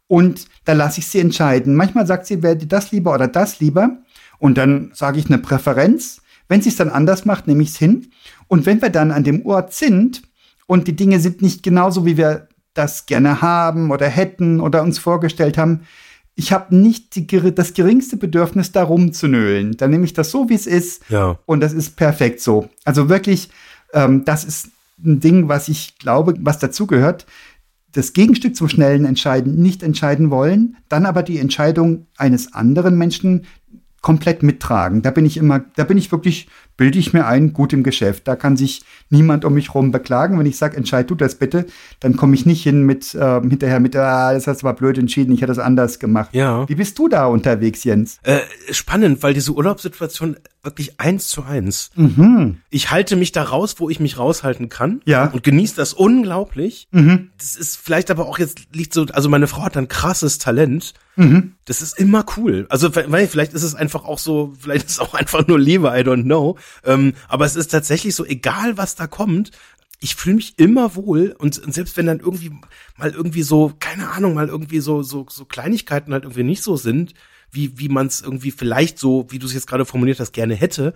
[0.08, 1.76] Und da lasse ich sie entscheiden.
[1.76, 3.98] Manchmal sagt sie, dir das lieber oder das lieber.
[4.38, 6.22] Und dann sage ich eine Präferenz.
[6.50, 8.12] Wenn sie es dann anders macht, nehme ich es hin.
[8.48, 10.24] Und wenn wir dann an dem Ort sind
[10.68, 15.00] und die Dinge sind nicht genauso, wie wir das gerne haben oder hätten oder uns
[15.00, 15.82] vorgestellt haben.
[16.36, 19.78] Ich habe nicht die, das geringste Bedürfnis, da rumzunölen.
[19.78, 21.04] Dann nehme ich das so, wie es ist.
[21.10, 21.38] Ja.
[21.46, 22.70] Und das ist perfekt so.
[22.86, 23.50] Also wirklich,
[23.94, 24.70] ähm, das ist
[25.04, 27.26] ein Ding, was ich glaube, was dazugehört.
[27.92, 33.46] Das Gegenstück zum schnellen Entscheiden nicht entscheiden wollen, dann aber die Entscheidung eines anderen Menschen
[34.04, 35.02] komplett mittragen.
[35.02, 38.28] Da bin ich immer, da bin ich wirklich bilde ich mir ein, gut im Geschäft.
[38.28, 40.40] Da kann sich niemand um mich rum beklagen.
[40.40, 41.66] Wenn ich sage, entscheid du das bitte,
[42.00, 44.98] dann komme ich nicht hin mit äh, hinterher mit, ah, das hast du aber blöd
[44.98, 46.30] entschieden, ich hätte das anders gemacht.
[46.34, 46.68] Ja.
[46.68, 48.20] Wie bist du da unterwegs, Jens?
[48.24, 48.40] Äh,
[48.72, 51.92] spannend, weil diese Urlaubssituation wirklich eins zu eins.
[51.96, 52.58] Mhm.
[52.70, 55.02] Ich halte mich da raus, wo ich mich raushalten kann.
[55.06, 55.26] Ja.
[55.26, 56.88] Und genieße das unglaublich.
[56.92, 57.30] Mhm.
[57.38, 60.94] Das ist vielleicht aber auch jetzt liegt so, also meine Frau hat ein krasses Talent.
[61.16, 61.56] Mhm.
[61.66, 62.66] Das ist immer cool.
[62.70, 65.88] Also weil vielleicht ist es einfach auch so, vielleicht ist es auch einfach nur Liebe,
[65.88, 66.58] I don't know.
[66.84, 69.52] Ähm, aber es ist tatsächlich so, egal was da kommt,
[70.00, 72.52] ich fühle mich immer wohl und, und selbst wenn dann irgendwie
[72.98, 76.76] mal irgendwie so, keine Ahnung, mal irgendwie so, so, so Kleinigkeiten halt irgendwie nicht so
[76.76, 77.14] sind,
[77.52, 80.56] wie, wie man es irgendwie vielleicht so, wie du es jetzt gerade formuliert hast, gerne
[80.56, 80.94] hätte,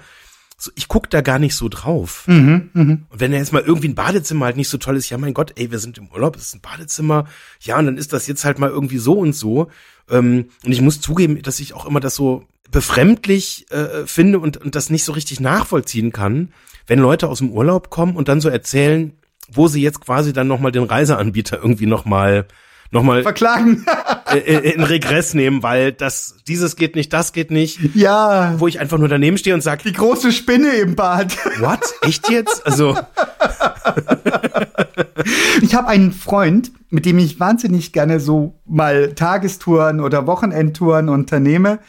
[0.76, 2.24] ich guck da gar nicht so drauf.
[2.28, 2.98] Mhm, mh.
[3.10, 5.34] Und wenn er jetzt mal irgendwie ein Badezimmer halt nicht so toll ist, ja mein
[5.34, 7.26] Gott, ey, wir sind im Urlaub, es ist ein Badezimmer,
[7.62, 9.70] ja, und dann ist das jetzt halt mal irgendwie so und so.
[10.10, 14.58] Ähm, und ich muss zugeben, dass ich auch immer das so befremdlich äh, finde und,
[14.58, 16.54] und das nicht so richtig nachvollziehen kann,
[16.88, 19.13] wenn Leute aus dem Urlaub kommen und dann so erzählen,
[19.50, 22.48] wo sie jetzt quasi dann nochmal den Reiseanbieter irgendwie nochmal
[22.91, 23.86] nochmal verklagen
[24.45, 27.95] in Regress nehmen, weil das dieses geht nicht, das geht nicht.
[27.95, 28.56] Ja.
[28.58, 31.36] Wo ich einfach nur daneben stehe und sage, die große Spinne im Bad.
[31.60, 31.82] What?
[32.02, 32.65] Echt jetzt?
[32.65, 32.95] Also
[35.62, 41.80] ich habe einen Freund, mit dem ich wahnsinnig gerne so mal Tagestouren oder Wochenendtouren unternehme.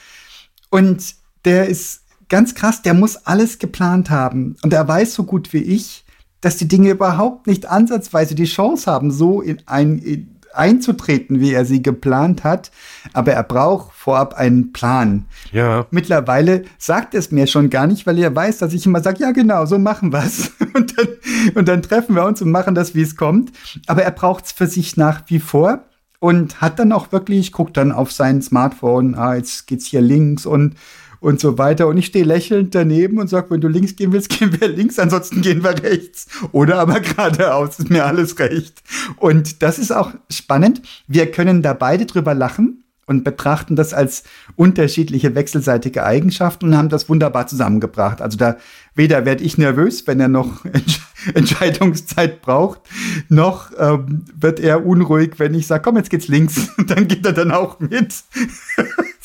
[0.71, 4.57] Und der ist ganz krass, der muss alles geplant haben.
[4.63, 6.05] Und er weiß so gut wie ich,
[6.41, 11.53] dass die Dinge überhaupt nicht ansatzweise die Chance haben, so in ein, in, einzutreten, wie
[11.53, 12.71] er sie geplant hat.
[13.13, 15.27] Aber er braucht vorab einen Plan.
[15.53, 15.87] Ja.
[15.91, 19.31] Mittlerweile sagt es mir schon gar nicht, weil er weiß, dass ich immer sage, ja
[19.31, 20.53] genau, so machen wir's.
[20.75, 21.09] Und dann,
[21.55, 23.53] und dann treffen wir uns und machen das, wie es kommt.
[23.87, 25.85] Aber er braucht es für sich nach wie vor
[26.21, 30.47] und hat dann auch wirklich, guckt dann auf sein Smartphone, ah, jetzt geht's hier links
[30.47, 30.75] und
[31.21, 31.87] und so weiter.
[31.89, 34.99] Und ich stehe lächelnd daneben und sage, wenn du links gehen willst, gehen wir links,
[34.99, 36.27] ansonsten gehen wir rechts.
[36.53, 38.83] Oder aber geradeaus, ist mir alles recht.
[39.17, 40.83] Und das ist auch spannend.
[41.07, 44.23] Wir können da beide drüber lachen und betrachten das als
[44.55, 48.21] unterschiedliche wechselseitige Eigenschaften und haben das wunderbar zusammengebracht.
[48.21, 48.59] Also da
[48.95, 50.65] weder werde ich nervös, wenn er noch
[51.35, 52.83] Entscheidungszeit braucht,
[53.31, 56.69] noch ähm, wird er unruhig, wenn ich sage, komm, jetzt geht's links.
[56.77, 58.15] Und dann geht er dann auch mit.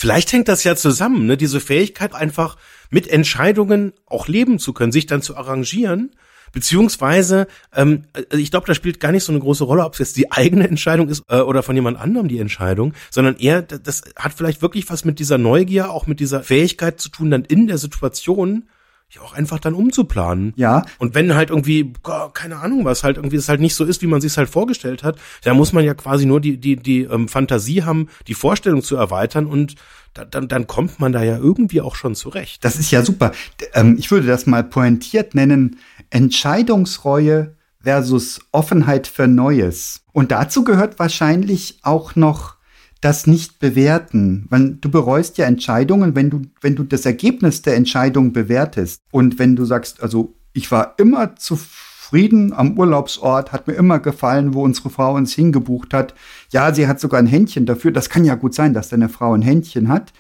[0.04, 1.38] Vielleicht hängt das ja zusammen, ne?
[1.38, 2.58] diese Fähigkeit einfach
[2.89, 6.12] mit Entscheidungen auch leben zu können, sich dann zu arrangieren.
[6.52, 10.00] Beziehungsweise, ähm, also ich glaube, da spielt gar nicht so eine große Rolle, ob es
[10.00, 14.02] jetzt die eigene Entscheidung ist äh, oder von jemand anderem die Entscheidung, sondern eher, das
[14.18, 17.68] hat vielleicht wirklich was mit dieser Neugier, auch mit dieser Fähigkeit zu tun, dann in
[17.68, 18.68] der Situation
[19.15, 20.54] ja auch einfach dann umzuplanen.
[20.56, 20.86] Ja.
[20.97, 21.93] Und wenn halt irgendwie,
[22.34, 25.04] keine Ahnung was, halt irgendwie es halt nicht so ist, wie man sich halt vorgestellt
[25.04, 28.82] hat, da muss man ja quasi nur die, die, die ähm, Fantasie haben, die Vorstellung
[28.82, 29.76] zu erweitern und
[30.13, 32.63] da, dann, dann kommt man da ja irgendwie auch schon zurecht.
[32.63, 33.32] Das ist ja super.
[33.73, 40.04] Ähm, ich würde das mal pointiert nennen, Entscheidungsreue versus Offenheit für Neues.
[40.12, 42.56] Und dazu gehört wahrscheinlich auch noch
[43.04, 44.46] das nicht bewerten.
[44.50, 49.02] Weil du bereust ja Entscheidungen, wenn du, wenn du das Ergebnis der Entscheidung bewertest.
[49.12, 54.54] Und wenn du sagst, also ich war immer zufrieden am Urlaubsort, hat mir immer gefallen,
[54.54, 56.13] wo unsere Frau uns hingebucht hat.
[56.52, 57.92] Ja, sie hat sogar ein Händchen dafür.
[57.92, 60.13] Das kann ja gut sein, dass deine Frau ein Händchen hat.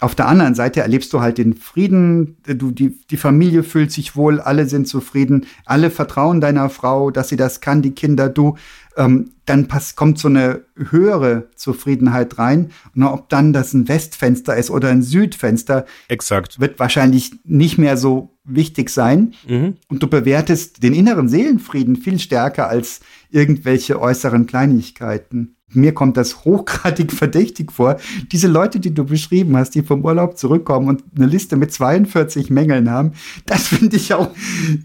[0.00, 4.16] Auf der anderen Seite erlebst du halt den Frieden, du, die, die Familie fühlt sich
[4.16, 8.56] wohl, alle sind zufrieden, alle vertrauen deiner Frau, dass sie das kann, die Kinder, du,
[8.96, 12.70] ähm, dann pass, kommt so eine höhere Zufriedenheit rein.
[12.94, 16.58] Und ob dann das ein Westfenster ist oder ein Südfenster, Exakt.
[16.58, 19.34] wird wahrscheinlich nicht mehr so wichtig sein.
[19.46, 19.76] Mhm.
[19.88, 26.44] Und du bewertest den inneren Seelenfrieden viel stärker als irgendwelche äußeren Kleinigkeiten mir kommt das
[26.44, 27.96] hochgradig verdächtig vor.
[28.32, 32.50] Diese Leute, die du beschrieben hast, die vom Urlaub zurückkommen und eine Liste mit 42
[32.50, 33.12] Mängeln haben,
[33.46, 34.30] das finde ich auch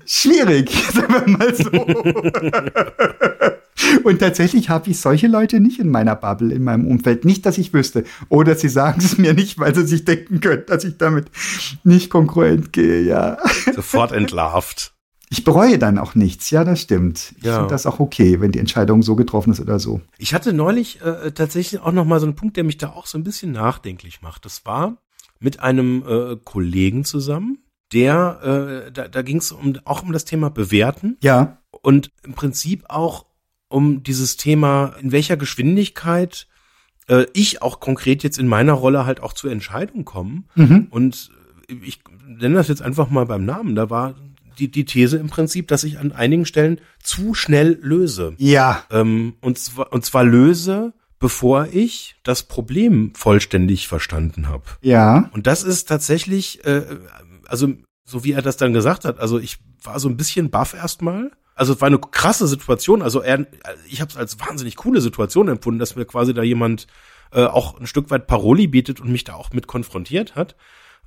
[0.05, 1.69] schwierig, sagen wir mal so.
[4.03, 7.25] und tatsächlich habe ich solche Leute nicht in meiner Bubble, in meinem Umfeld.
[7.25, 8.03] Nicht, dass ich wüsste.
[8.29, 11.27] Oder sie sagen es mir nicht, weil sie sich denken können, dass ich damit
[11.83, 13.37] nicht konkurrent gehe, ja.
[13.73, 14.93] Sofort entlarvt.
[15.29, 17.35] Ich bereue dann auch nichts, ja, das stimmt.
[17.37, 17.57] Ich ja.
[17.57, 20.01] finde das auch okay, wenn die Entscheidung so getroffen ist oder so.
[20.17, 23.05] Ich hatte neulich äh, tatsächlich auch noch mal so einen Punkt, der mich da auch
[23.05, 24.45] so ein bisschen nachdenklich macht.
[24.45, 24.97] Das war
[25.39, 27.59] mit einem äh, Kollegen zusammen,
[27.93, 31.17] der, äh, da, da ging es um, auch um das Thema Bewerten.
[31.21, 31.59] Ja.
[31.81, 33.25] Und im Prinzip auch
[33.67, 36.47] um dieses Thema, in welcher Geschwindigkeit
[37.07, 40.43] äh, ich auch konkret jetzt in meiner Rolle halt auch zur Entscheidung komme.
[40.55, 40.87] Mhm.
[40.89, 41.31] Und
[41.67, 43.75] ich nenne das jetzt einfach mal beim Namen.
[43.75, 44.15] Da war
[44.59, 48.33] die, die These im Prinzip, dass ich an einigen Stellen zu schnell löse.
[48.37, 48.83] Ja.
[48.91, 54.63] Ähm, und, zwar, und zwar löse, bevor ich das Problem vollständig verstanden habe.
[54.81, 55.29] Ja.
[55.33, 56.83] Und das ist tatsächlich, äh,
[57.45, 57.73] also
[58.05, 61.31] so wie er das dann gesagt hat, also ich war so ein bisschen baff erstmal.
[61.55, 63.01] Also es war eine krasse Situation.
[63.01, 63.45] Also er,
[63.87, 66.87] ich habe es als wahnsinnig coole Situation empfunden, dass mir quasi da jemand
[67.31, 70.55] äh, auch ein Stück weit Paroli bietet und mich da auch mit konfrontiert hat.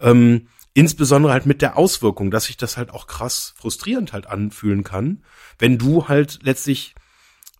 [0.01, 4.85] Ähm, Insbesondere halt mit der Auswirkung, dass sich das halt auch krass frustrierend halt anfühlen
[4.85, 5.23] kann,
[5.59, 6.95] wenn du halt letztlich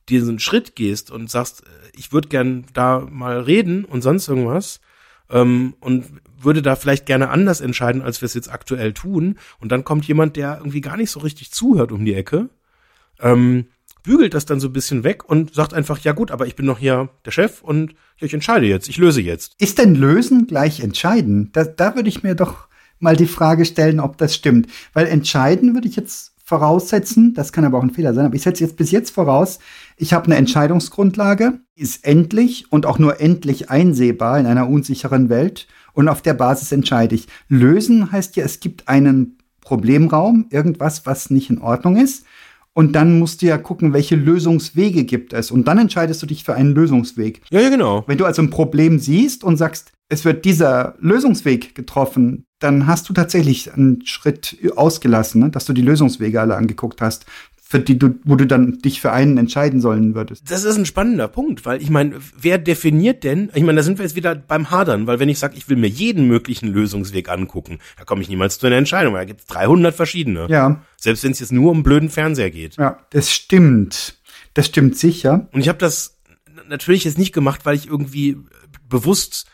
[0.09, 4.81] diesen Schritt gehst und sagst, äh, ich würde gern da mal reden und sonst irgendwas
[5.31, 6.07] ähm, und
[6.41, 9.39] würde da vielleicht gerne anders entscheiden, als wir es jetzt aktuell tun.
[9.61, 12.49] Und dann kommt jemand, der irgendwie gar nicht so richtig zuhört um die Ecke,
[13.21, 13.67] ähm,
[14.03, 16.67] bügelt das dann so ein bisschen weg und sagt einfach, ja gut, aber ich bin
[16.67, 19.55] noch hier der Chef und ich entscheide jetzt, ich löse jetzt.
[19.61, 21.51] Ist denn lösen gleich entscheiden?
[21.53, 22.69] Da, da würde ich mir doch
[23.03, 24.69] mal die Frage stellen, ob das stimmt.
[24.93, 28.43] Weil entscheiden würde ich jetzt voraussetzen, das kann aber auch ein Fehler sein, aber ich
[28.43, 29.59] setze jetzt bis jetzt voraus,
[29.97, 35.67] ich habe eine Entscheidungsgrundlage, ist endlich und auch nur endlich einsehbar in einer unsicheren Welt
[35.95, 37.27] und auf der Basis entscheide ich.
[37.49, 42.25] Lösen heißt ja, es gibt einen Problemraum, irgendwas, was nicht in Ordnung ist.
[42.75, 45.51] Und dann musst du ja gucken, welche Lösungswege gibt es.
[45.51, 47.43] Und dann entscheidest du dich für einen Lösungsweg.
[47.51, 48.05] Ja, ja, genau.
[48.07, 53.09] Wenn du also ein Problem siehst und sagst, es wird dieser Lösungsweg getroffen, dann hast
[53.09, 55.51] du tatsächlich einen Schritt ausgelassen, ne?
[55.51, 57.27] dass du die Lösungswege alle angeguckt hast,
[57.73, 60.51] für die du, wo du dann dich für einen entscheiden sollen würdest.
[60.51, 63.97] Das ist ein spannender Punkt, weil ich meine, wer definiert denn, ich meine, da sind
[63.97, 67.31] wir jetzt wieder beim Hadern, weil wenn ich sage, ich will mir jeden möglichen Lösungsweg
[67.31, 70.49] angucken, da komme ich niemals zu einer Entscheidung, weil da gibt es 300 verschiedene.
[70.51, 70.83] Ja.
[70.99, 72.77] Selbst wenn es jetzt nur um blöden Fernseher geht.
[72.77, 74.19] Ja, das stimmt.
[74.53, 75.49] Das stimmt sicher.
[75.53, 76.19] Und ich habe das
[76.69, 78.37] natürlich jetzt nicht gemacht, weil ich irgendwie
[78.87, 79.47] bewusst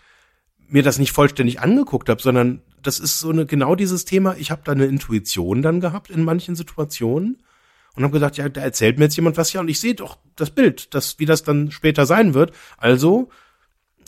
[0.68, 4.36] mir das nicht vollständig angeguckt habe, sondern das ist so eine genau dieses Thema.
[4.36, 7.42] Ich habe da eine Intuition dann gehabt in manchen Situationen
[7.94, 10.18] und habe gesagt, ja, da erzählt mir jetzt jemand was ja und ich sehe doch
[10.36, 12.52] das Bild, das wie das dann später sein wird.
[12.76, 13.30] Also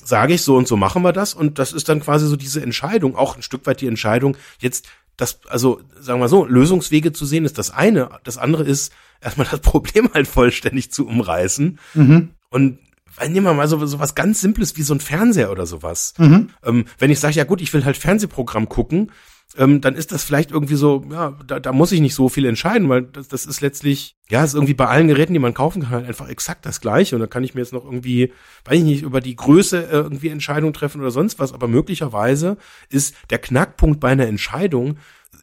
[0.04, 2.62] sage ich so und so machen wir das und das ist dann quasi so diese
[2.62, 7.26] Entscheidung, auch ein Stück weit die Entscheidung jetzt das also sagen wir so Lösungswege zu
[7.26, 12.30] sehen ist das eine, das andere ist erstmal das Problem halt vollständig zu umreißen mhm.
[12.48, 12.78] und
[13.28, 16.14] nehmen wir mal so, so was ganz Simples wie so ein Fernseher oder sowas.
[16.18, 16.50] Mhm.
[16.64, 19.10] Ähm, wenn ich sage, ja gut, ich will halt Fernsehprogramm gucken,
[19.56, 22.44] ähm, dann ist das vielleicht irgendwie so, ja, da, da muss ich nicht so viel
[22.44, 25.82] entscheiden, weil das, das ist letztlich, ja, ist irgendwie bei allen Geräten, die man kaufen
[25.82, 27.16] kann, halt einfach exakt das gleiche.
[27.16, 28.32] Und da kann ich mir jetzt noch irgendwie,
[28.64, 31.52] weiß ich nicht, über die Größe äh, irgendwie Entscheidungen treffen oder sonst was.
[31.52, 32.58] Aber möglicherweise
[32.90, 34.98] ist der Knackpunkt bei einer Entscheidung,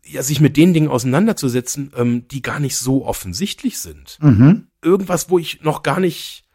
[0.05, 4.19] ja, sich mit den Dingen auseinanderzusetzen, ähm, die gar nicht so offensichtlich sind.
[4.21, 4.67] Mhm.
[4.81, 6.46] Irgendwas, wo ich noch gar nicht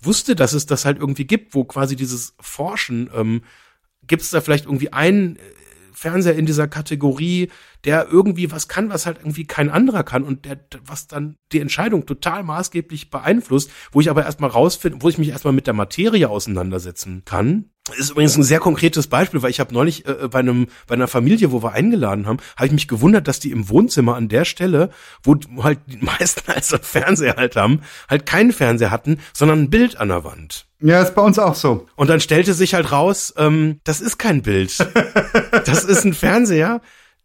[0.00, 3.42] wusste, dass es das halt irgendwie gibt, wo quasi dieses Forschen, ähm,
[4.06, 5.40] gibt es da vielleicht irgendwie einen äh,
[5.92, 7.50] Fernseher in dieser Kategorie,
[7.84, 11.60] der irgendwie was kann, was halt irgendwie kein anderer kann und der, was dann die
[11.60, 15.74] Entscheidung total maßgeblich beeinflusst, wo ich aber erstmal rausfinde, wo ich mich erstmal mit der
[15.74, 17.70] Materie auseinandersetzen kann.
[17.96, 21.08] Ist übrigens ein sehr konkretes Beispiel, weil ich habe neulich äh, bei einem bei einer
[21.08, 24.44] Familie, wo wir eingeladen haben, habe ich mich gewundert, dass die im Wohnzimmer an der
[24.44, 24.90] Stelle,
[25.22, 29.98] wo halt die meisten als Fernseher halt haben, halt keinen Fernseher hatten, sondern ein Bild
[29.98, 30.66] an der Wand.
[30.80, 31.86] Ja, ist bei uns auch so.
[31.96, 34.78] Und dann stellte sich halt raus, ähm, das ist kein Bild.
[35.64, 36.80] das ist ein Fernseher,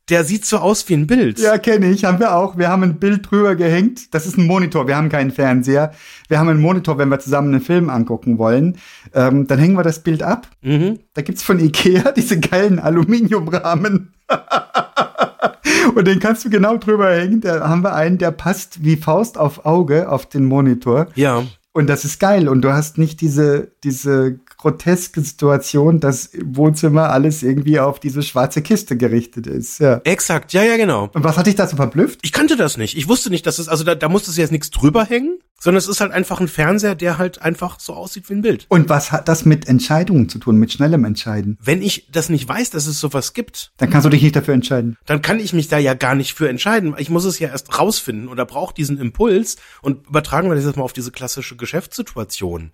[0.10, 1.40] der sieht so aus wie ein Bild.
[1.40, 2.58] Ja, kenne ich, haben wir auch.
[2.58, 4.14] Wir haben ein Bild drüber gehängt.
[4.14, 5.94] Das ist ein Monitor, wir haben keinen Fernseher.
[6.28, 8.78] Wir haben einen Monitor, wenn wir zusammen einen Film angucken wollen.
[9.14, 10.48] Ähm, dann hängen wir das Bild ab.
[10.62, 11.00] Mhm.
[11.14, 14.14] Da gibt's von Ikea diese geilen Aluminiumrahmen.
[15.96, 17.40] Und den kannst du genau drüber hängen.
[17.40, 21.08] Da haben wir einen, der passt wie Faust auf Auge auf den Monitor.
[21.16, 21.44] Ja.
[21.72, 22.50] Und das ist geil.
[22.50, 28.24] Und du hast nicht diese, diese groteske Situation, dass im Wohnzimmer alles irgendwie auf diese
[28.24, 29.80] schwarze Kiste gerichtet ist.
[29.80, 30.00] Ja.
[30.06, 31.10] Exakt, ja, ja, genau.
[31.14, 32.20] Und was hat dich da so verblüfft?
[32.24, 32.96] Ich kannte das nicht.
[32.98, 35.80] Ich wusste nicht, dass es, also da, da musste es jetzt nichts drüber hängen, sondern
[35.80, 38.66] es ist halt einfach ein Fernseher, der halt einfach so aussieht wie ein Bild.
[38.70, 41.58] Und was hat das mit Entscheidungen zu tun, mit schnellem Entscheiden?
[41.62, 44.54] Wenn ich das nicht weiß, dass es sowas gibt, Dann kannst du dich nicht dafür
[44.54, 44.96] entscheiden.
[45.06, 46.96] dann kann ich mich da ja gar nicht für entscheiden.
[46.98, 50.78] Ich muss es ja erst rausfinden oder brauche diesen Impuls und übertragen wir das jetzt
[50.78, 52.72] mal auf diese klassische Geschäftssituation.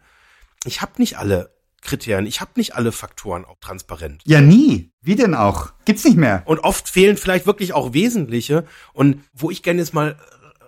[0.65, 1.49] Ich habe nicht alle
[1.81, 4.21] Kriterien, ich habe nicht alle Faktoren auch transparent.
[4.25, 4.91] Ja, nie.
[5.01, 5.71] Wie denn auch?
[5.85, 6.43] Gibt's nicht mehr.
[6.45, 8.65] Und oft fehlen vielleicht wirklich auch wesentliche.
[8.93, 10.17] Und wo ich gerne jetzt mal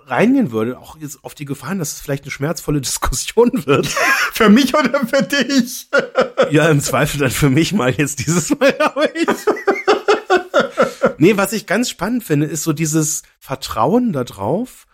[0.07, 3.87] reingehen würde, auch jetzt auf die Gefahren, dass es vielleicht eine schmerzvolle Diskussion wird.
[4.33, 5.87] Für mich oder für dich?
[6.51, 9.27] ja, im Zweifel dann für mich mal jetzt dieses Mal, aber ich.
[11.17, 14.87] nee, was ich ganz spannend finde, ist so dieses Vertrauen darauf,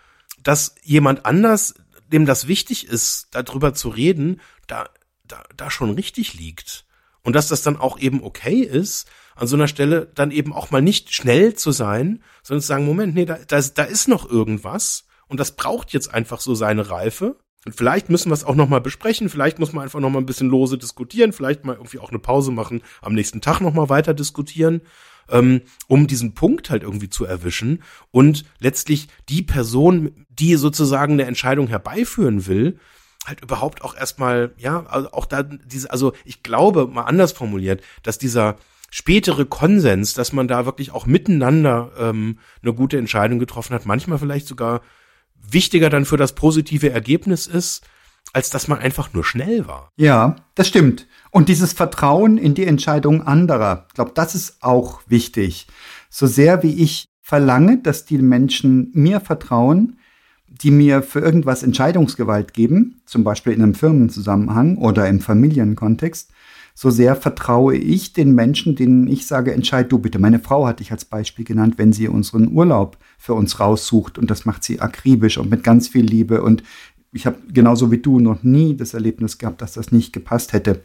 [0.44, 1.76] dass jemand anders,
[2.12, 4.90] dem das wichtig ist, darüber zu reden, da,
[5.28, 6.86] da, da schon richtig liegt.
[7.24, 10.72] Und dass das dann auch eben okay ist, an so einer Stelle dann eben auch
[10.72, 14.30] mal nicht schnell zu sein, sondern zu sagen, Moment, nee, da, da, da ist noch
[14.30, 17.38] irgendwas und das braucht jetzt einfach so seine Reife.
[17.66, 20.50] Und vielleicht müssen wir es auch nochmal besprechen, vielleicht muss man einfach nochmal ein bisschen
[20.50, 24.82] lose diskutieren, vielleicht mal irgendwie auch eine Pause machen, am nächsten Tag nochmal weiter diskutieren,
[25.30, 31.26] ähm, um diesen Punkt halt irgendwie zu erwischen und letztlich die Person, die sozusagen eine
[31.26, 32.80] Entscheidung herbeiführen will,
[33.28, 37.82] halt überhaupt auch erstmal, ja, also auch da diese, also ich glaube, mal anders formuliert,
[38.04, 38.56] dass dieser
[38.90, 44.18] spätere Konsens, dass man da wirklich auch miteinander ähm, eine gute Entscheidung getroffen hat, manchmal
[44.18, 44.82] vielleicht sogar
[45.36, 47.84] wichtiger dann für das positive Ergebnis ist,
[48.34, 49.92] als dass man einfach nur schnell war.
[49.96, 51.08] Ja, das stimmt.
[51.32, 55.68] Und dieses Vertrauen in die Entscheidung anderer, ich glaube, das ist auch wichtig.
[56.10, 59.97] So sehr wie ich verlange, dass die Menschen mir vertrauen,
[60.62, 66.32] die mir für irgendwas Entscheidungsgewalt geben, zum Beispiel in einem Firmenzusammenhang oder im Familienkontext,
[66.74, 70.20] so sehr vertraue ich den Menschen, denen ich sage, entscheid du bitte.
[70.20, 74.30] Meine Frau hatte ich als Beispiel genannt, wenn sie unseren Urlaub für uns raussucht und
[74.30, 76.62] das macht sie akribisch und mit ganz viel Liebe und
[77.14, 80.84] ich habe genauso wie du noch nie das Erlebnis gehabt, dass das nicht gepasst hätte.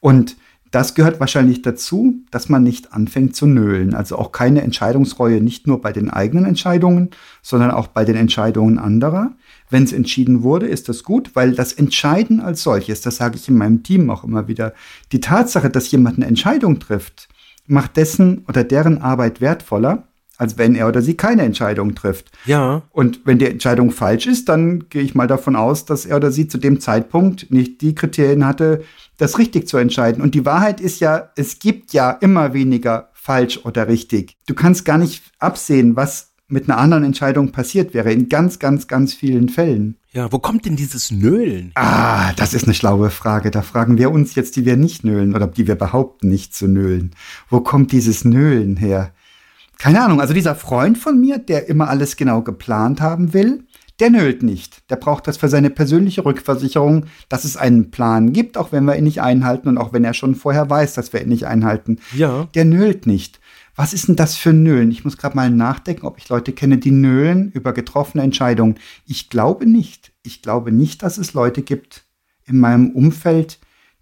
[0.00, 0.36] Und
[0.76, 3.94] das gehört wahrscheinlich dazu, dass man nicht anfängt zu nölen.
[3.94, 7.08] Also auch keine Entscheidungsreue, nicht nur bei den eigenen Entscheidungen,
[7.40, 9.32] sondern auch bei den Entscheidungen anderer.
[9.70, 13.48] Wenn es entschieden wurde, ist das gut, weil das Entscheiden als solches, das sage ich
[13.48, 14.74] in meinem Team auch immer wieder,
[15.12, 17.30] die Tatsache, dass jemand eine Entscheidung trifft,
[17.66, 20.05] macht dessen oder deren Arbeit wertvoller,
[20.36, 22.30] als wenn er oder sie keine Entscheidung trifft.
[22.44, 22.82] Ja.
[22.90, 26.30] Und wenn die Entscheidung falsch ist, dann gehe ich mal davon aus, dass er oder
[26.30, 28.82] sie zu dem Zeitpunkt nicht die Kriterien hatte,
[29.18, 30.22] das richtig zu entscheiden.
[30.22, 34.36] Und die Wahrheit ist ja, es gibt ja immer weniger falsch oder richtig.
[34.46, 38.86] Du kannst gar nicht absehen, was mit einer anderen Entscheidung passiert wäre, in ganz, ganz,
[38.86, 39.96] ganz vielen Fällen.
[40.12, 41.72] Ja, wo kommt denn dieses Nölen?
[41.74, 43.50] Ah, das ist eine schlaue Frage.
[43.50, 46.68] Da fragen wir uns jetzt, die wir nicht nölen oder die wir behaupten, nicht zu
[46.68, 47.10] nölen.
[47.50, 49.12] Wo kommt dieses Nölen her?
[49.78, 53.64] Keine Ahnung, also dieser Freund von mir, der immer alles genau geplant haben will,
[54.00, 54.90] der nölt nicht.
[54.90, 58.96] Der braucht das für seine persönliche Rückversicherung, dass es einen Plan gibt, auch wenn wir
[58.96, 61.98] ihn nicht einhalten und auch wenn er schon vorher weiß, dass wir ihn nicht einhalten.
[62.14, 62.48] Ja.
[62.54, 63.40] Der nölt nicht.
[63.74, 64.90] Was ist denn das für Nölen?
[64.90, 68.76] Ich muss gerade mal nachdenken, ob ich Leute kenne, die nölen über getroffene Entscheidungen.
[69.06, 70.12] Ich glaube nicht.
[70.22, 72.04] Ich glaube nicht, dass es Leute gibt
[72.46, 73.58] in meinem Umfeld,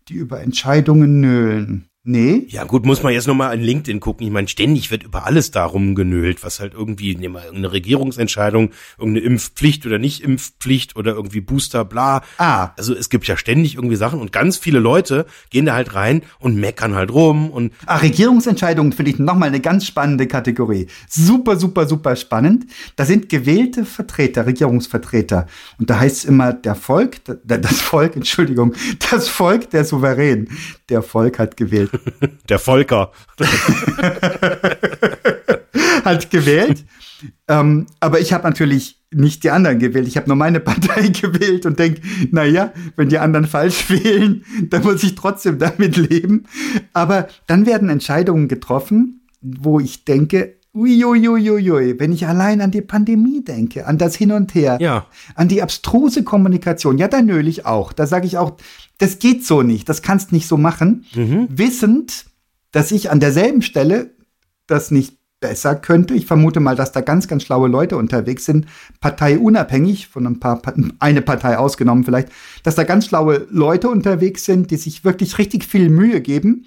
[0.08, 1.88] die über Entscheidungen nölen.
[2.07, 2.44] Nee.
[2.50, 4.26] Ja gut, muss man jetzt nochmal an LinkedIn gucken.
[4.26, 8.72] Ich meine, ständig wird über alles darum genölt, was halt irgendwie, nehmen wir irgendeine Regierungsentscheidung,
[8.98, 12.20] irgendeine Impfpflicht oder nicht Impfpflicht oder irgendwie Booster, bla.
[12.36, 12.72] Ah.
[12.76, 16.24] Also es gibt ja ständig irgendwie Sachen und ganz viele Leute gehen da halt rein
[16.40, 20.88] und meckern halt rum und Ah, Regierungsentscheidungen finde ich nochmal eine ganz spannende Kategorie.
[21.09, 22.66] Super, super, super spannend.
[22.96, 25.46] Da sind gewählte Vertreter, Regierungsvertreter.
[25.78, 28.74] Und da heißt es immer, der Volk, das Volk, Entschuldigung,
[29.11, 30.48] das Volk, der Souverän.
[30.90, 31.93] Der Volk hat gewählt.
[32.49, 33.12] der Volker.
[36.05, 36.84] hat gewählt.
[37.49, 40.09] Ähm, aber ich habe natürlich nicht die anderen gewählt.
[40.09, 44.82] Ich habe nur meine Partei gewählt und denke, naja, wenn die anderen falsch wählen, dann
[44.82, 46.45] muss ich trotzdem damit leben.
[46.92, 53.44] Aber dann werden Entscheidungen getroffen, wo ich denke, Uiuiuiui, wenn ich allein an die Pandemie
[53.44, 55.06] denke, an das Hin und Her, ja.
[55.36, 57.92] an die abstruse Kommunikation, ja, da nöle ich auch.
[57.92, 58.56] Da sage ich auch,
[58.98, 61.46] das geht so nicht, das kannst nicht so machen, mhm.
[61.48, 62.26] wissend,
[62.72, 64.10] dass ich an derselben Stelle
[64.66, 66.14] das nicht besser könnte.
[66.14, 68.66] Ich vermute mal, dass da ganz, ganz schlaue Leute unterwegs sind,
[69.00, 70.60] parteiunabhängig, von ein paar,
[70.98, 72.30] eine Partei ausgenommen vielleicht,
[72.64, 76.66] dass da ganz schlaue Leute unterwegs sind, die sich wirklich richtig viel Mühe geben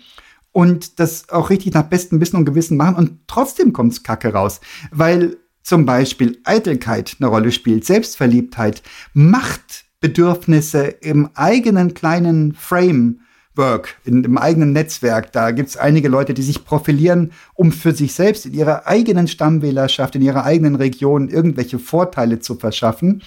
[0.57, 4.59] und das auch richtig nach bestem Wissen und Gewissen machen und trotzdem kommt's Kacke raus,
[4.89, 8.81] weil zum Beispiel Eitelkeit eine Rolle spielt, Selbstverliebtheit,
[9.13, 13.19] Machtbedürfnisse im eigenen kleinen Frame
[13.53, 15.31] Work, in dem eigenen Netzwerk.
[15.31, 19.27] Da gibt es einige Leute, die sich profilieren, um für sich selbst in ihrer eigenen
[19.27, 23.21] Stammwählerschaft, in ihrer eigenen Region irgendwelche Vorteile zu verschaffen.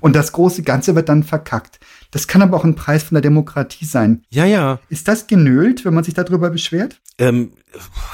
[0.00, 1.80] Und das große Ganze wird dann verkackt.
[2.10, 4.22] Das kann aber auch ein Preis von der Demokratie sein.
[4.30, 4.80] Ja, ja.
[4.88, 7.00] Ist das genölt, wenn man sich darüber beschwert?
[7.18, 7.52] Ähm,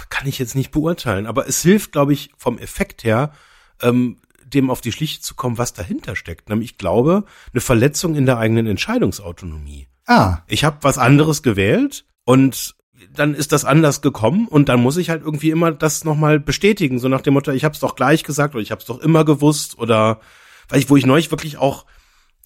[0.08, 3.32] kann ich jetzt nicht beurteilen, aber es hilft, glaube ich, vom Effekt her,
[3.82, 6.48] ähm, dem auf die Schliche zu kommen, was dahinter steckt.
[6.48, 9.88] Nämlich, ich glaube, eine Verletzung in der eigenen Entscheidungsautonomie.
[10.06, 10.38] Ah.
[10.48, 12.74] Ich habe was anderes gewählt und
[13.12, 16.98] dann ist das anders gekommen und dann muss ich halt irgendwie immer das nochmal bestätigen,
[16.98, 19.00] so nach dem Motto, ich habe es doch gleich gesagt oder ich habe es doch
[19.00, 20.20] immer gewusst oder
[20.70, 21.84] weil ich, wo ich neulich wirklich auch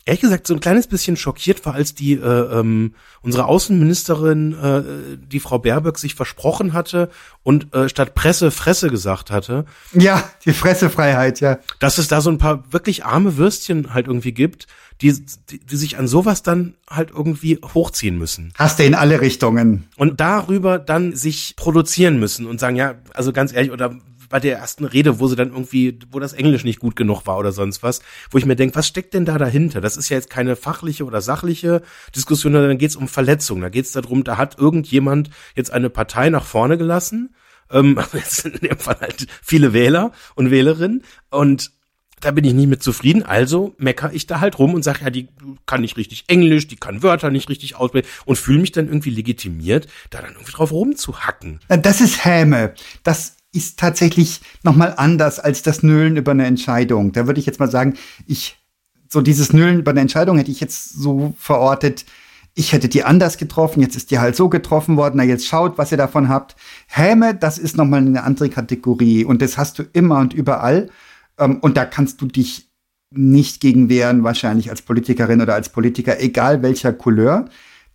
[0.07, 5.16] ehrlich gesagt so ein kleines bisschen schockiert war, als die äh, ähm, unsere Außenministerin, äh,
[5.16, 7.11] die Frau Baerbock, sich versprochen hatte
[7.43, 9.64] und äh, statt Presse Fresse gesagt hatte.
[9.93, 11.59] Ja, die Fressefreiheit, ja.
[11.79, 14.66] Dass es da so ein paar wirklich arme Würstchen halt irgendwie gibt,
[15.01, 15.12] die,
[15.51, 18.53] die, die sich an sowas dann halt irgendwie hochziehen müssen.
[18.57, 19.89] Hast du in alle Richtungen.
[19.97, 23.97] Und darüber dann sich produzieren müssen und sagen, ja, also ganz ehrlich, oder
[24.35, 27.39] bei der ersten Rede, wo sie dann irgendwie, wo das Englisch nicht gut genug war
[27.39, 29.80] oder sonst was, wo ich mir denke, was steckt denn da dahinter?
[29.80, 31.82] Das ist ja jetzt keine fachliche oder sachliche
[32.16, 33.61] Diskussion, sondern dann geht es um Verletzung.
[33.61, 37.32] Da geht es darum, da hat irgendjemand jetzt eine Partei nach vorne gelassen,
[37.70, 41.70] ähm, jetzt in dem Fall halt viele Wähler und Wählerinnen und
[42.20, 45.11] da bin ich nicht mit zufrieden, also mecker ich da halt rum und sage, ja,
[45.11, 45.28] die
[45.66, 49.11] kann nicht richtig Englisch, die kann Wörter nicht richtig ausbilden und fühle mich dann irgendwie
[49.11, 51.61] legitimiert, da dann irgendwie drauf rumzuhacken.
[51.68, 52.74] Das ist Häme.
[53.03, 57.12] Das ist tatsächlich nochmal anders als das Nölen über eine Entscheidung.
[57.12, 57.94] Da würde ich jetzt mal sagen,
[58.26, 58.57] ich,
[59.09, 62.05] so dieses Nölen über eine Entscheidung hätte ich jetzt so verortet,
[62.55, 65.76] ich hätte die anders getroffen, jetzt ist die halt so getroffen worden, na jetzt schaut,
[65.76, 66.55] was ihr davon habt.
[66.86, 70.88] Häme, das ist nochmal eine andere Kategorie und das hast du immer und überall.
[71.38, 72.70] Ähm, und da kannst du dich
[73.11, 77.48] nicht gegen wehren, wahrscheinlich als Politikerin oder als Politiker, egal welcher Couleur.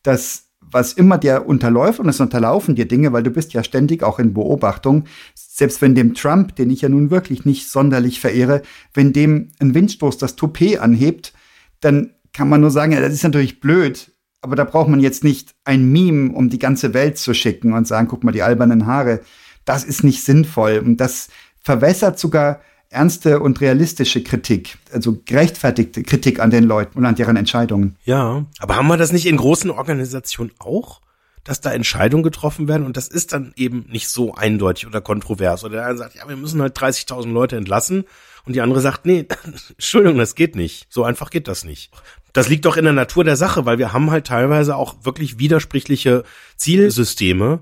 [0.04, 4.04] Das was immer dir unterläuft, und es unterlaufen dir Dinge, weil du bist ja ständig
[4.04, 5.06] auch in Beobachtung,
[5.36, 8.62] selbst wenn dem Trump, den ich ja nun wirklich nicht sonderlich verehre,
[8.94, 11.34] wenn dem ein Windstoß das Toupet anhebt,
[11.82, 14.12] dann kann man nur sagen, ja, das ist natürlich blöd,
[14.42, 17.88] aber da braucht man jetzt nicht ein Meme um die ganze Welt zu schicken und
[17.88, 19.22] sagen, guck mal, die albernen Haare.
[19.66, 21.30] Das ist nicht sinnvoll und das
[21.62, 27.36] verwässert sogar ernste und realistische Kritik, also gerechtfertigte Kritik an den Leuten und an deren
[27.36, 27.96] Entscheidungen.
[28.04, 31.02] Ja, aber haben wir das nicht in großen Organisationen auch?
[31.44, 35.64] Dass da Entscheidungen getroffen werden und das ist dann eben nicht so eindeutig oder kontrovers.
[35.64, 38.04] Oder der eine sagt, ja, wir müssen halt 30.000 Leute entlassen
[38.46, 39.26] und die andere sagt, nee,
[39.70, 40.88] Entschuldigung, das geht nicht.
[40.90, 41.92] So einfach geht das nicht.
[42.34, 45.40] Das liegt doch in der Natur der Sache, weil wir haben halt teilweise auch wirklich
[45.40, 46.24] widersprüchliche
[46.58, 47.62] Zielsysteme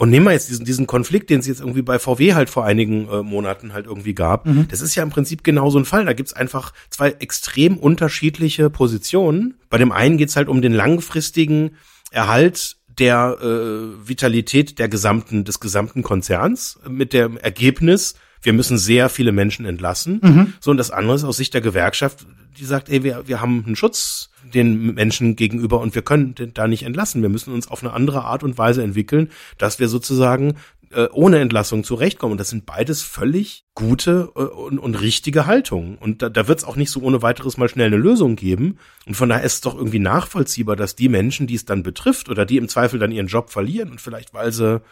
[0.00, 2.64] und nehmen wir jetzt diesen, diesen Konflikt, den es jetzt irgendwie bei VW halt vor
[2.64, 4.46] einigen äh, Monaten halt irgendwie gab.
[4.46, 4.66] Mhm.
[4.68, 6.06] Das ist ja im Prinzip genau so ein Fall.
[6.06, 9.58] Da gibt's einfach zwei extrem unterschiedliche Positionen.
[9.68, 11.72] Bei dem einen geht's halt um den langfristigen
[12.10, 19.10] Erhalt der äh, Vitalität der gesamten, des gesamten Konzerns mit dem Ergebnis, wir müssen sehr
[19.10, 20.20] viele Menschen entlassen.
[20.22, 20.54] Mhm.
[20.60, 22.26] So, und das andere ist aus Sicht der Gewerkschaft,
[22.58, 26.66] die sagt, ey, wir, wir haben einen Schutz den Menschen gegenüber und wir können da
[26.66, 27.22] nicht entlassen.
[27.22, 30.56] Wir müssen uns auf eine andere Art und Weise entwickeln, dass wir sozusagen
[30.92, 32.32] äh, ohne Entlassung zurechtkommen.
[32.32, 35.96] Und das sind beides völlig gute äh, und, und richtige Haltungen.
[35.96, 38.78] Und da, da wird es auch nicht so ohne weiteres mal schnell eine Lösung geben.
[39.06, 42.28] Und von daher ist es doch irgendwie nachvollziehbar, dass die Menschen, die es dann betrifft
[42.28, 44.82] oder die im Zweifel dann ihren Job verlieren und vielleicht, weil sie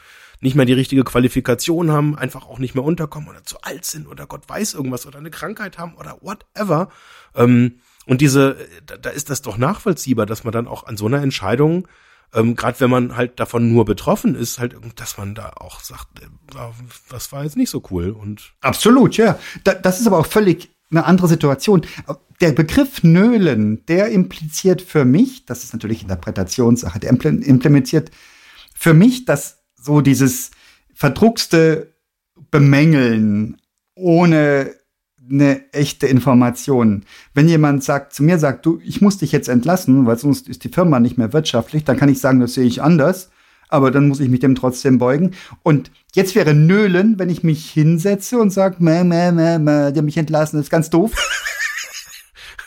[0.41, 4.07] nicht mehr die richtige Qualifikation haben, einfach auch nicht mehr unterkommen oder zu alt sind
[4.07, 6.91] oder Gott weiß irgendwas oder eine Krankheit haben oder whatever.
[7.35, 8.57] Ähm, und diese,
[8.87, 11.87] da, da ist das doch nachvollziehbar, dass man dann auch an so einer Entscheidung,
[12.33, 16.21] ähm, gerade wenn man halt davon nur betroffen ist, halt, dass man da auch sagt,
[16.21, 16.27] äh,
[17.11, 18.11] das war jetzt nicht so cool.
[18.11, 19.39] Und Absolut, ja.
[19.63, 21.83] Da, das ist aber auch völlig eine andere Situation.
[22.41, 28.11] Der Begriff Nölen, der impliziert für mich, das ist natürlich Interpretationssache, der implementiert
[28.75, 30.51] für mich, dass so dieses
[30.95, 31.95] verdruckste
[32.51, 33.61] Bemängeln
[33.95, 34.78] ohne
[35.31, 37.05] eine echte Information.
[37.35, 40.65] Wenn jemand sagt, zu mir sagt, du, ich muss dich jetzt entlassen, weil sonst ist
[40.65, 43.31] die Firma nicht mehr wirtschaftlich, dann kann ich sagen, das sehe ich anders,
[43.69, 45.33] aber dann muss ich mich dem trotzdem beugen.
[45.63, 50.03] Und jetzt wäre Nölen, wenn ich mich hinsetze und sage, meh, meh, meh, meh, der
[50.03, 51.13] mich entlassen, das ist ganz doof.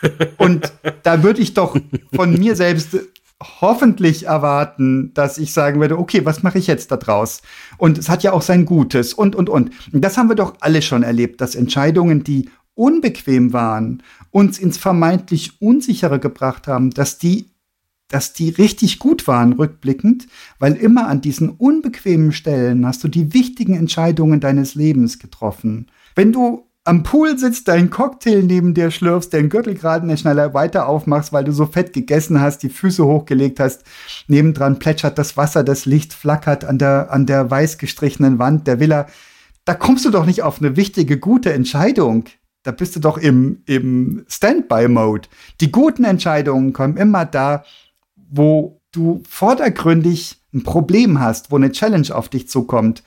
[0.37, 0.71] und
[1.03, 1.77] da würde ich doch
[2.13, 2.97] von mir selbst
[3.41, 7.41] hoffentlich erwarten, dass ich sagen würde, okay, was mache ich jetzt da draus?
[7.77, 9.71] Und es hat ja auch sein Gutes und, und, und.
[9.93, 14.77] Und das haben wir doch alle schon erlebt, dass Entscheidungen, die unbequem waren, uns ins
[14.77, 17.47] vermeintlich Unsichere gebracht haben, dass die,
[18.07, 20.27] dass die richtig gut waren, rückblickend,
[20.59, 25.87] weil immer an diesen unbequemen Stellen hast du die wichtigen Entscheidungen deines Lebens getroffen.
[26.15, 30.53] Wenn du am Pool sitzt, dein Cocktail neben dir schlürfst, den Gürtel gerade nicht schneller
[30.53, 33.83] weiter aufmachst, weil du so fett gegessen hast, die Füße hochgelegt hast,
[34.27, 38.79] nebendran plätschert das Wasser, das Licht flackert an der, an der weiß gestrichenen Wand der
[38.79, 39.07] Villa.
[39.63, 42.25] Da kommst du doch nicht auf eine wichtige, gute Entscheidung.
[42.63, 45.29] Da bist du doch im, im Standby-Mode.
[45.61, 47.63] Die guten Entscheidungen kommen immer da,
[48.15, 53.03] wo du vordergründig ein Problem hast, wo eine Challenge auf dich zukommt.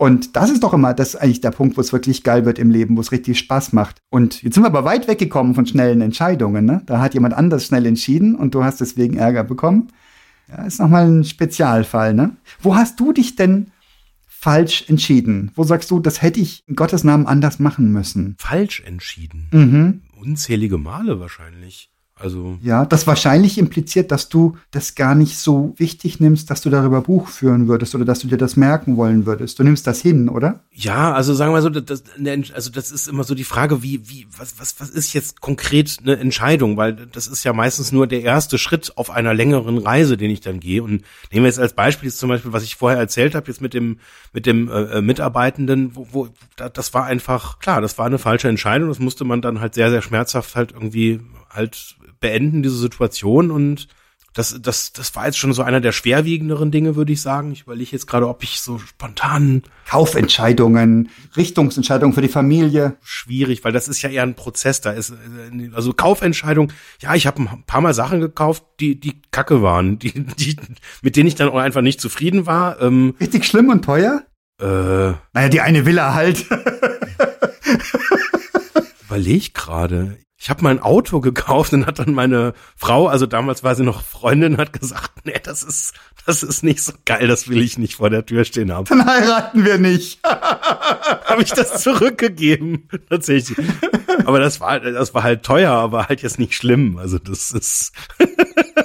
[0.00, 2.70] Und das ist doch immer, das eigentlich der Punkt, wo es wirklich geil wird im
[2.70, 4.00] Leben, wo es richtig Spaß macht.
[4.08, 6.64] Und jetzt sind wir aber weit weggekommen von schnellen Entscheidungen.
[6.64, 6.80] Ne?
[6.86, 9.88] Da hat jemand anders schnell entschieden und du hast deswegen Ärger bekommen.
[10.48, 12.14] Ja, ist nochmal ein Spezialfall.
[12.14, 12.34] Ne?
[12.62, 13.72] Wo hast du dich denn
[14.26, 15.50] falsch entschieden?
[15.54, 18.36] Wo sagst du, das hätte ich in Gottes Namen anders machen müssen?
[18.38, 19.48] Falsch entschieden?
[19.52, 20.00] Mhm.
[20.18, 21.90] Unzählige Male wahrscheinlich.
[22.20, 26.68] Also ja, das wahrscheinlich impliziert, dass du das gar nicht so wichtig nimmst, dass du
[26.68, 29.58] darüber Buch führen würdest oder dass du dir das merken wollen würdest.
[29.58, 30.60] Du nimmst das hin, oder?
[30.70, 32.02] Ja, also sagen wir so, das,
[32.54, 35.96] also das ist immer so die Frage, wie, wie, was, was, was ist jetzt konkret
[36.02, 36.76] eine Entscheidung?
[36.76, 40.42] Weil das ist ja meistens nur der erste Schritt auf einer längeren Reise, den ich
[40.42, 40.82] dann gehe.
[40.82, 41.02] Und
[41.32, 43.72] nehmen wir jetzt als Beispiel jetzt zum Beispiel, was ich vorher erzählt habe, jetzt mit
[43.72, 43.98] dem,
[44.34, 48.48] mit dem äh, äh Mitarbeitenden, wo, wo das war einfach klar, das war eine falsche
[48.48, 48.90] Entscheidung.
[48.90, 53.50] Das musste man dann halt sehr, sehr schmerzhaft halt irgendwie halt beenden, diese Situation.
[53.50, 53.88] Und
[54.32, 57.50] das, das, das war jetzt schon so einer der schwerwiegenderen Dinge, würde ich sagen.
[57.50, 59.62] Ich überlege jetzt gerade, ob ich so spontan.
[59.88, 62.96] Kaufentscheidungen, Richtungsentscheidungen für die Familie.
[63.02, 64.80] Schwierig, weil das ist ja eher ein Prozess.
[64.80, 65.12] Da ist,
[65.72, 70.12] also Kaufentscheidung, ja, ich habe ein paar Mal Sachen gekauft, die, die Kacke waren, die,
[70.12, 70.56] die,
[71.02, 72.80] mit denen ich dann auch einfach nicht zufrieden war.
[72.80, 74.22] Ähm, Richtig schlimm und teuer?
[74.60, 76.46] Äh, naja, die eine Villa halt.
[79.10, 83.74] überleg gerade ich habe mein Auto gekauft und hat dann meine Frau, also damals war
[83.74, 85.92] sie noch Freundin, hat gesagt, nee, das ist,
[86.24, 88.86] das ist nicht so geil, das will ich nicht vor der Tür stehen haben.
[88.86, 90.18] Dann heiraten wir nicht.
[90.24, 93.58] habe ich das zurückgegeben, tatsächlich.
[94.24, 96.96] Aber das war, das war halt teuer, aber halt jetzt nicht schlimm.
[96.96, 97.92] Also das ist.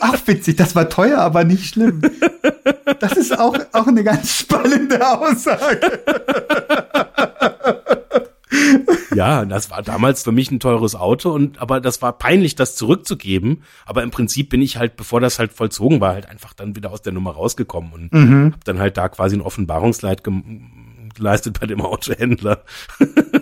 [0.02, 2.02] Ach, witzig, das war teuer, aber nicht schlimm.
[3.00, 6.04] Das ist auch, auch eine ganz spannende Aussage.
[9.16, 12.76] ja, das war damals für mich ein teures Auto und aber das war peinlich, das
[12.76, 13.64] zurückzugeben.
[13.86, 16.92] Aber im Prinzip bin ich halt, bevor das halt vollzogen war, halt einfach dann wieder
[16.92, 18.54] aus der Nummer rausgekommen und mhm.
[18.54, 20.24] hab dann halt da quasi ein Offenbarungsleid
[21.16, 22.64] geleistet bei dem Autohändler.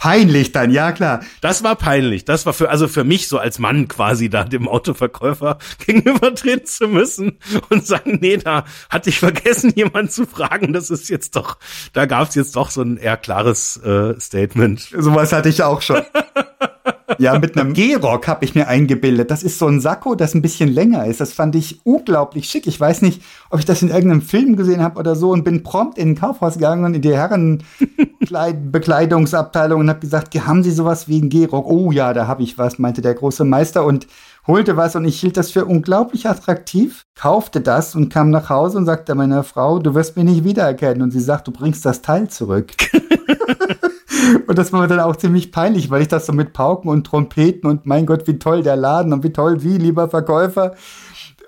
[0.00, 1.20] Peinlich dann, ja klar.
[1.42, 2.24] Das war peinlich.
[2.24, 6.88] Das war für, also für mich so als Mann quasi da dem Autoverkäufer gegenübertreten zu
[6.88, 7.38] müssen
[7.68, 10.72] und sagen, nee, da hatte ich vergessen, jemand zu fragen.
[10.72, 11.58] Das ist jetzt doch,
[11.92, 14.80] da gab es jetzt doch so ein eher klares äh, Statement.
[14.80, 16.00] Sowas hatte ich auch schon.
[17.18, 19.30] Ja, mit einem Gehrock habe ich mir eingebildet.
[19.30, 21.20] Das ist so ein Sakko, das ein bisschen länger ist.
[21.20, 22.66] Das fand ich unglaublich schick.
[22.66, 23.20] Ich weiß nicht,
[23.50, 26.14] ob ich das in irgendeinem Film gesehen habe oder so und bin prompt in ein
[26.14, 27.10] Kaufhaus gegangen und in die
[28.20, 31.66] Herrenbekleidungsabteilung und habe gesagt, haben Sie sowas wie ein Gehrock?
[31.66, 34.06] Oh ja, da habe ich was, meinte der große Meister und
[34.46, 38.78] holte was und ich hielt das für unglaublich attraktiv, kaufte das und kam nach Hause
[38.78, 41.02] und sagte meiner Frau, du wirst mich nicht wiedererkennen.
[41.02, 42.72] Und sie sagt, du bringst das Teil zurück.
[44.46, 47.06] und das war mir dann auch ziemlich peinlich, weil ich das so mit Pauken und
[47.06, 50.74] Trompeten und mein Gott, wie toll der Laden und wie toll wie, lieber Verkäufer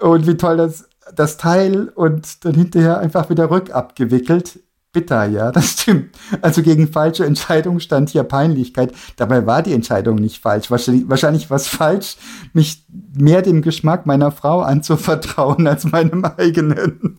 [0.00, 4.60] und wie toll das, das Teil und dann hinterher einfach wieder rückabgewickelt.
[4.92, 6.16] Bitter, ja, das stimmt.
[6.42, 8.92] Also gegen falsche Entscheidungen stand hier Peinlichkeit.
[9.16, 10.70] Dabei war die Entscheidung nicht falsch.
[10.70, 12.16] Wahrscheinlich, wahrscheinlich war es falsch,
[12.52, 12.84] mich
[13.14, 17.18] mehr dem Geschmack meiner Frau anzuvertrauen als meinem eigenen.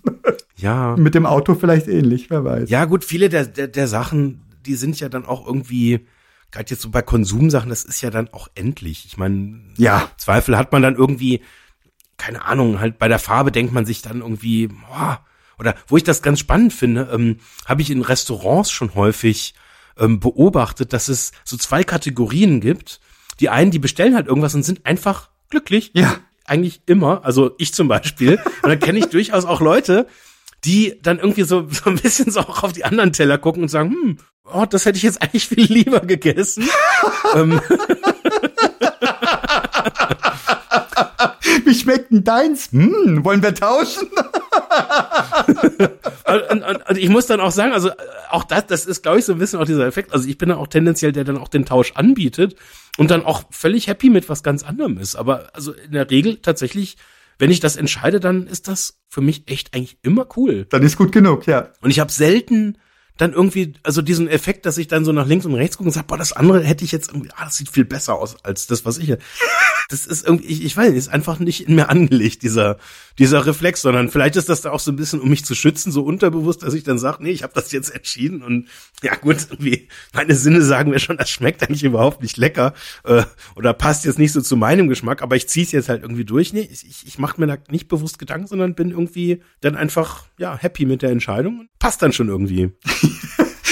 [0.56, 0.96] Ja.
[0.96, 2.70] Mit dem Auto vielleicht ähnlich, wer weiß.
[2.70, 6.06] Ja, gut, viele der, der, der Sachen, die sind ja dann auch irgendwie,
[6.52, 9.06] gerade jetzt so bei Konsumsachen, das ist ja dann auch endlich.
[9.06, 10.10] Ich meine, Ja.
[10.18, 11.42] Zweifel hat man dann irgendwie,
[12.18, 15.20] keine Ahnung, halt bei der Farbe denkt man sich dann irgendwie, boah,
[15.60, 19.54] oder wo ich das ganz spannend finde, ähm, habe ich in Restaurants schon häufig
[19.98, 23.00] ähm, beobachtet, dass es so zwei Kategorien gibt.
[23.40, 25.92] Die einen, die bestellen halt irgendwas und sind einfach glücklich.
[25.94, 26.18] Ja.
[26.46, 28.40] Eigentlich immer, also ich zum Beispiel.
[28.62, 30.08] Und dann kenne ich durchaus auch Leute,
[30.66, 33.70] die dann irgendwie so, so ein bisschen so auch auf die anderen Teller gucken und
[33.70, 36.68] sagen, hm, oh, das hätte ich jetzt eigentlich viel lieber gegessen.
[37.36, 37.62] ähm,
[41.66, 42.72] Wie schmeckt denn deins?
[42.72, 44.08] Hm, wollen wir tauschen?
[46.52, 47.96] und, und, und ich muss dann auch sagen, also äh,
[48.30, 50.14] auch das, das ist, glaube ich, so ein bisschen auch dieser Effekt.
[50.14, 52.56] Also ich bin dann auch tendenziell, der dann auch den Tausch anbietet
[52.98, 55.16] und dann auch völlig happy mit was ganz anderem ist.
[55.16, 56.98] Aber also in der Regel tatsächlich,
[57.40, 60.66] wenn ich das entscheide, dann ist das für mich echt eigentlich immer cool.
[60.70, 61.70] Dann ist gut genug, ja.
[61.82, 62.78] Und ich habe selten
[63.18, 65.94] dann irgendwie, also diesen Effekt, dass ich dann so nach links und rechts gucke und
[65.94, 68.66] sage, boah, das andere hätte ich jetzt irgendwie, ah, das sieht viel besser aus als
[68.68, 69.18] das, was ich hier.
[69.90, 72.78] Das ist irgendwie, ich, ich weiß nicht, ist einfach nicht in mir angelegt, dieser,
[73.20, 75.92] dieser Reflex, sondern vielleicht ist das da auch so ein bisschen, um mich zu schützen,
[75.92, 78.70] so unterbewusst, dass ich dann sage, nee, ich habe das jetzt entschieden und
[79.04, 83.24] ja gut, irgendwie, meine Sinne sagen mir schon, das schmeckt eigentlich überhaupt nicht lecker äh,
[83.56, 86.26] oder passt jetzt nicht so zu meinem Geschmack, aber ich ziehe es jetzt halt irgendwie
[86.26, 86.54] durch.
[86.54, 90.26] Nee, ich, ich, ich mache mir da nicht bewusst Gedanken, sondern bin irgendwie dann einfach,
[90.38, 92.72] ja, happy mit der Entscheidung und passt dann schon irgendwie.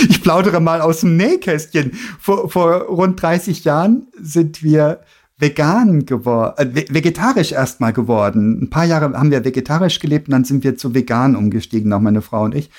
[0.09, 1.91] Ich plaudere mal aus dem Nähkästchen.
[2.19, 5.01] Vor, vor rund 30 Jahren sind wir
[5.37, 8.61] vegan geworden, äh, vegetarisch erstmal geworden.
[8.61, 11.99] Ein paar Jahre haben wir vegetarisch gelebt und dann sind wir zu vegan umgestiegen, auch
[11.99, 12.69] meine Frau und ich.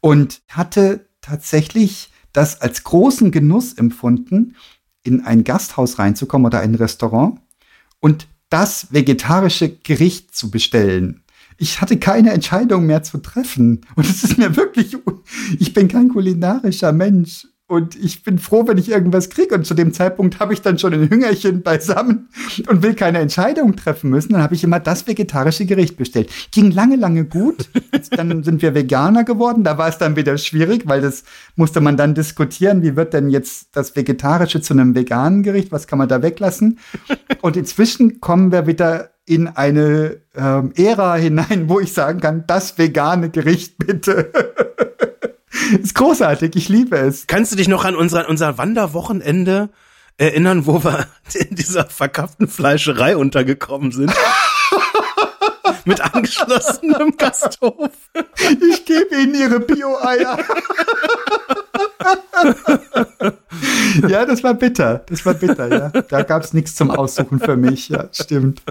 [0.00, 4.56] Und hatte tatsächlich das als großen Genuss empfunden,
[5.02, 7.40] in ein Gasthaus reinzukommen oder ein Restaurant
[8.00, 11.22] und das vegetarische Gericht zu bestellen.
[11.58, 13.80] Ich hatte keine Entscheidung mehr zu treffen.
[13.94, 14.96] Und es ist mir wirklich,
[15.58, 17.46] ich bin kein kulinarischer Mensch.
[17.72, 19.54] Und ich bin froh, wenn ich irgendwas kriege.
[19.54, 22.28] Und zu dem Zeitpunkt habe ich dann schon ein Hüngerchen beisammen
[22.68, 24.34] und will keine Entscheidung treffen müssen.
[24.34, 26.30] Dann habe ich immer das vegetarische Gericht bestellt.
[26.50, 27.70] Ging lange, lange gut.
[28.10, 29.64] Dann sind wir Veganer geworden.
[29.64, 31.24] Da war es dann wieder schwierig, weil das
[31.56, 32.82] musste man dann diskutieren.
[32.82, 35.72] Wie wird denn jetzt das Vegetarische zu einem veganen Gericht?
[35.72, 36.78] Was kann man da weglassen?
[37.40, 42.76] Und inzwischen kommen wir wieder in eine ähm, Ära hinein, wo ich sagen kann, das
[42.76, 44.30] vegane Gericht bitte.
[45.82, 47.26] ist großartig, ich liebe es.
[47.26, 49.70] Kannst du dich noch an unser, unser Wanderwochenende
[50.16, 54.12] erinnern, wo wir in dieser verkappten Fleischerei untergekommen sind?
[55.84, 57.90] Mit angeschlossenem Gasthof.
[58.70, 60.38] Ich gebe Ihnen Ihre Bio-Eier.
[64.06, 65.02] ja, das war bitter.
[65.08, 65.88] Das war bitter, ja.
[65.88, 67.88] Da gab es nichts zum Aussuchen für mich.
[67.88, 68.62] Ja, stimmt.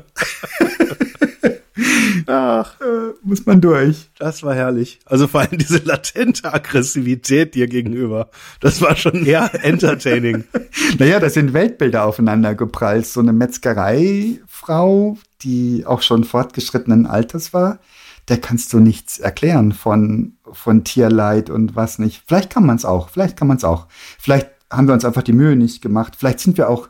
[2.28, 4.10] Ach, äh, muss man durch.
[4.18, 5.00] Das war herrlich.
[5.06, 8.30] Also vor allem diese latente Aggressivität dir gegenüber.
[8.60, 10.44] Das war schon eher entertaining.
[11.00, 13.06] naja, da sind Weltbilder aufeinander geprallt.
[13.06, 17.80] So eine Metzgereifrau, die auch schon fortgeschrittenen Alters war,
[18.28, 22.24] der kannst du nichts erklären von, von Tierleid und was nicht.
[22.28, 23.88] Vielleicht kann man es auch, vielleicht kann man es auch.
[24.20, 26.16] Vielleicht haben wir uns einfach die Mühe nicht gemacht.
[26.18, 26.88] Vielleicht sind wir auch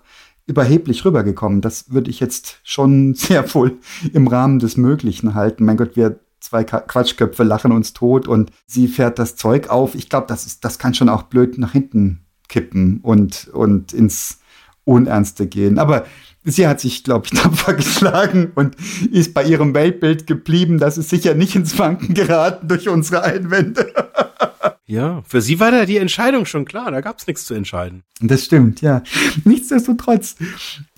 [0.52, 1.62] überheblich rübergekommen.
[1.62, 3.80] Das würde ich jetzt schon sehr wohl
[4.14, 5.66] im Rahmen des Möglichen halten.
[5.66, 9.95] Mein Gott, wir zwei Quatschköpfe lachen uns tot und sie fährt das Zeug auf.
[9.95, 14.39] Ich glaube, das ist, das kann schon auch blöd nach hinten kippen und, und ins
[14.84, 15.78] Unernste gehen.
[15.78, 16.06] Aber
[16.43, 18.76] sie hat sich, glaube ich, tapfer geschlagen und
[19.12, 20.80] ist bei ihrem Weltbild geblieben.
[20.80, 23.93] Das ist sicher nicht ins Wanken geraten durch unsere Einwände.
[24.86, 28.04] Ja, für sie war da die Entscheidung schon klar, da gab's nichts zu entscheiden.
[28.20, 29.04] Das stimmt, ja.
[29.46, 30.36] Nichtsdestotrotz,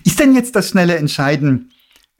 [0.04, 1.70] ist denn jetzt das schnelle Entscheiden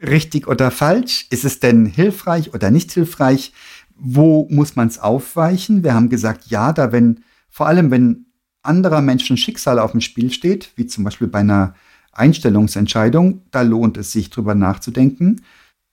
[0.01, 1.27] richtig oder falsch?
[1.31, 3.53] Ist es denn hilfreich oder nicht hilfreich?
[3.97, 5.83] Wo muss man es aufweichen?
[5.83, 8.27] Wir haben gesagt, ja, da wenn, vor allem wenn
[8.63, 11.75] anderer Menschen Schicksal auf dem Spiel steht, wie zum Beispiel bei einer
[12.13, 15.43] Einstellungsentscheidung, da lohnt es sich drüber nachzudenken.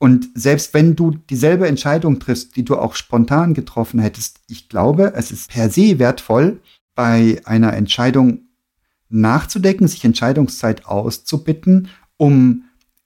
[0.02, 5.14] Und selbst wenn du dieselbe Entscheidung triffst, die du auch spontan getroffen hättest, ich glaube,
[5.16, 6.60] es ist per se wertvoll,
[6.96, 8.40] bei einer Entscheidung
[9.10, 12.64] nachzudenken, sich Entscheidungszeit auszubitten, um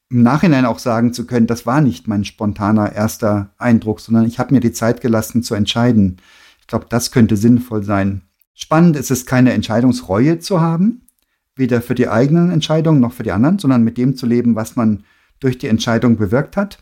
[0.10, 4.40] im Nachhinein auch sagen zu können, das war nicht mein spontaner erster Eindruck, sondern ich
[4.40, 6.22] habe mir die Zeit gelassen zu entscheiden.
[6.62, 8.22] Ich glaube, das könnte sinnvoll sein.
[8.54, 11.02] Spannend ist es, keine Entscheidungsreue zu haben,
[11.58, 14.78] weder für die eigenen Entscheidungen noch für die anderen, sondern mit dem zu leben, was
[14.78, 15.04] man
[15.40, 16.80] durch die Entscheidung bewirkt hat.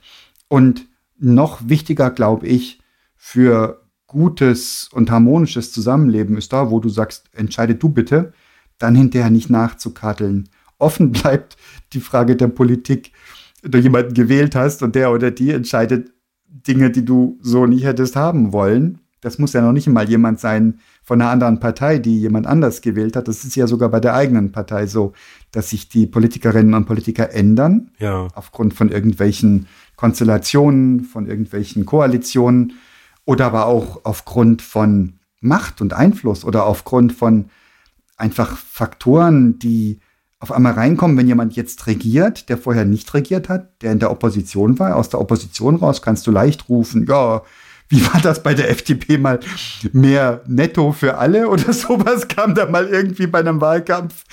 [0.48, 0.88] Und
[1.18, 2.80] noch wichtiger, glaube ich,
[3.16, 8.34] für gutes und harmonisches Zusammenleben ist da, wo du sagst, entscheide du bitte,
[8.78, 10.50] dann hinterher nicht nachzukatteln.
[10.78, 11.58] Offen bleibt
[11.94, 13.12] die Frage der Politik,
[13.64, 16.12] du jemanden gewählt hast und der oder die entscheidet
[16.48, 19.00] Dinge, die du so nicht hättest haben wollen.
[19.22, 22.82] Das muss ja noch nicht mal jemand sein von einer anderen Partei, die jemand anders
[22.82, 23.28] gewählt hat.
[23.30, 25.14] Das ist ja sogar bei der eigenen Partei so,
[25.54, 27.92] dass sich die Politikerinnen und Politiker ändern.
[28.00, 28.28] Ja.
[28.34, 32.74] Aufgrund von irgendwelchen Konstellationen, von irgendwelchen Koalitionen
[33.24, 37.46] oder aber auch aufgrund von Macht und Einfluss oder aufgrund von
[38.18, 40.00] einfach Faktoren, die
[40.40, 44.12] auf einmal reinkommen, wenn jemand jetzt regiert, der vorher nicht regiert hat, der in der
[44.12, 44.96] Opposition war.
[44.96, 47.44] Aus der Opposition raus kannst du leicht rufen, ja,
[47.90, 49.40] wie war das bei der FDP mal
[49.92, 54.24] mehr Netto für alle oder sowas kam da mal irgendwie bei einem Wahlkampf.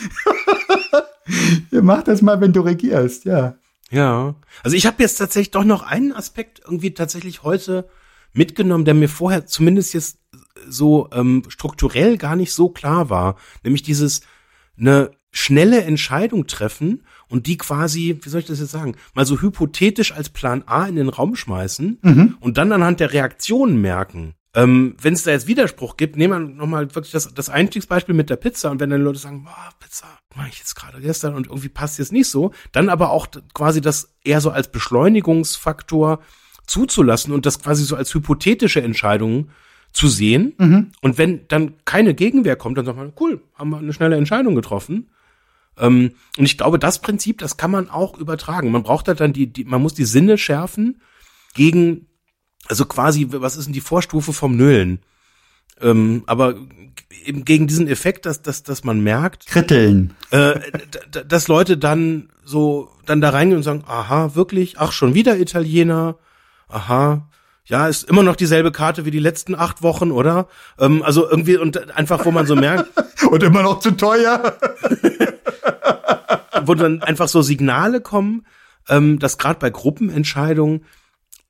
[1.70, 3.54] mach das mal, wenn du regierst, ja.
[3.90, 4.34] Ja.
[4.62, 7.88] Also ich habe jetzt tatsächlich doch noch einen Aspekt irgendwie tatsächlich heute
[8.32, 10.18] mitgenommen, der mir vorher zumindest jetzt
[10.68, 14.20] so ähm, strukturell gar nicht so klar war, nämlich dieses
[14.78, 19.40] eine schnelle Entscheidung treffen und die quasi, wie soll ich das jetzt sagen, mal so
[19.40, 22.36] hypothetisch als Plan A in den Raum schmeißen Mhm.
[22.40, 24.34] und dann anhand der Reaktionen merken.
[24.52, 28.30] Ähm, wenn es da jetzt Widerspruch gibt, nehmen wir nochmal wirklich das, das Einstiegsbeispiel mit
[28.30, 31.46] der Pizza und wenn dann Leute sagen, boah, Pizza, mach ich jetzt gerade gestern und
[31.46, 36.20] irgendwie passt jetzt nicht so, dann aber auch quasi das eher so als Beschleunigungsfaktor
[36.66, 39.50] zuzulassen und das quasi so als hypothetische Entscheidung
[39.92, 40.54] zu sehen.
[40.58, 40.92] Mhm.
[41.00, 44.54] Und wenn dann keine Gegenwehr kommt, dann sagt man, cool, haben wir eine schnelle Entscheidung
[44.54, 45.10] getroffen.
[45.78, 48.70] Ähm, und ich glaube, das Prinzip, das kann man auch übertragen.
[48.70, 51.00] Man braucht halt dann die, die, man muss die Sinne schärfen
[51.54, 52.06] gegen,
[52.70, 55.00] also quasi, was ist denn die Vorstufe vom Nölen?
[55.80, 56.54] Ähm, aber
[57.24, 60.14] eben gegen diesen Effekt, dass, dass, dass man merkt, Kritteln.
[60.30, 60.60] äh,
[61.26, 66.16] dass Leute dann so dann da reingehen und sagen, aha, wirklich, ach, schon wieder Italiener,
[66.68, 67.28] aha,
[67.64, 70.48] ja, ist immer noch dieselbe Karte wie die letzten acht Wochen, oder?
[70.78, 72.90] Ähm, also irgendwie und einfach, wo man so merkt,
[73.30, 74.56] Und immer noch zu teuer.
[76.64, 78.44] wo dann einfach so Signale kommen,
[78.88, 80.84] ähm, dass gerade bei Gruppenentscheidungen,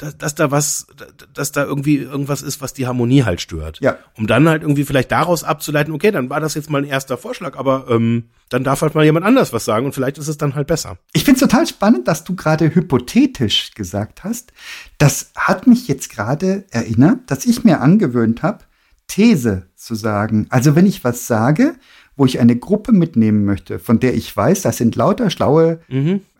[0.01, 0.87] dass, dass da was,
[1.35, 3.79] dass da irgendwie irgendwas ist, was die Harmonie halt stört.
[3.81, 3.99] Ja.
[4.17, 7.19] Um dann halt irgendwie vielleicht daraus abzuleiten, okay, dann war das jetzt mal ein erster
[7.19, 10.39] Vorschlag, aber ähm, dann darf halt mal jemand anders was sagen und vielleicht ist es
[10.39, 10.97] dann halt besser.
[11.13, 14.53] Ich finde es total spannend, dass du gerade hypothetisch gesagt hast.
[14.99, 18.65] Das hat mich jetzt gerade erinnert, dass ich mir angewöhnt habe,
[19.07, 20.47] These zu sagen.
[20.51, 21.75] Also wenn ich was sage,
[22.17, 25.81] wo ich eine Gruppe mitnehmen möchte, von der ich weiß, das sind lauter schlaue,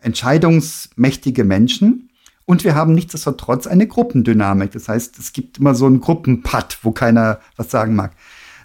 [0.01, 2.10] entscheidungsmächtige Menschen.
[2.51, 4.71] Und wir haben nichtsdestotrotz eine Gruppendynamik.
[4.71, 8.11] Das heißt, es gibt immer so einen Gruppenpad, wo keiner was sagen mag.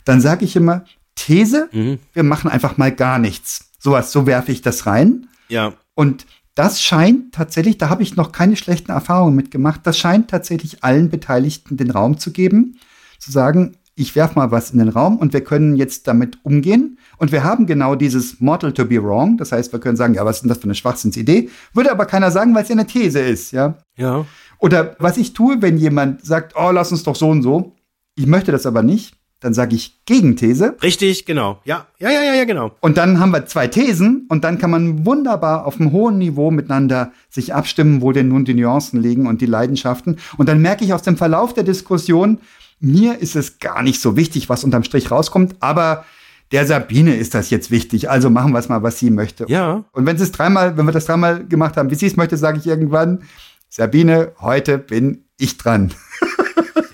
[0.05, 0.85] Dann sage ich immer,
[1.15, 1.69] These,
[2.13, 3.71] wir machen einfach mal gar nichts.
[3.79, 5.29] Sowas, so werfe ich das rein.
[5.47, 5.75] Ja.
[5.95, 6.27] Und
[6.57, 11.09] das scheint tatsächlich, da habe ich noch keine schlechten Erfahrungen mitgemacht, das scheint tatsächlich allen
[11.09, 12.81] Beteiligten den Raum zu geben,
[13.21, 16.99] zu sagen, ich werf mal was in den Raum und wir können jetzt damit umgehen.
[17.17, 19.39] Und wir haben genau dieses Mortal to be wrong.
[19.39, 21.49] Das heißt, wir können sagen, ja, was ist denn das für eine Schwachsinnsidee?
[21.73, 23.79] Würde aber keiner sagen, weil es ja eine These ist, ja.
[23.97, 24.27] Ja.
[24.59, 27.75] Oder was ich tue, wenn jemand sagt, oh, lass uns doch so und so.
[28.17, 29.15] Ich möchte das aber nicht.
[29.41, 30.77] Dann sage ich Gegenthese.
[30.83, 31.61] Richtig, genau.
[31.65, 32.73] Ja, ja, ja, ja, ja, genau.
[32.81, 36.51] Und dann haben wir zwei Thesen und dann kann man wunderbar auf einem hohen Niveau
[36.51, 40.17] miteinander sich abstimmen, wo denn nun die Nuancen liegen und die Leidenschaften.
[40.39, 42.39] Und dann merke ich aus dem Verlauf der Diskussion,
[42.87, 46.05] mir ist es gar nicht so wichtig, was unterm Strich rauskommt, aber
[46.53, 49.47] der Sabine ist das jetzt wichtig, also machen wir es mal, was sie möchte.
[49.49, 49.85] Ja.
[49.93, 52.37] Und wenn sie es dreimal, wenn wir das dreimal gemacht haben, wie sie es möchte,
[52.37, 53.25] sage ich irgendwann,
[53.69, 55.93] Sabine, heute bin ich dran.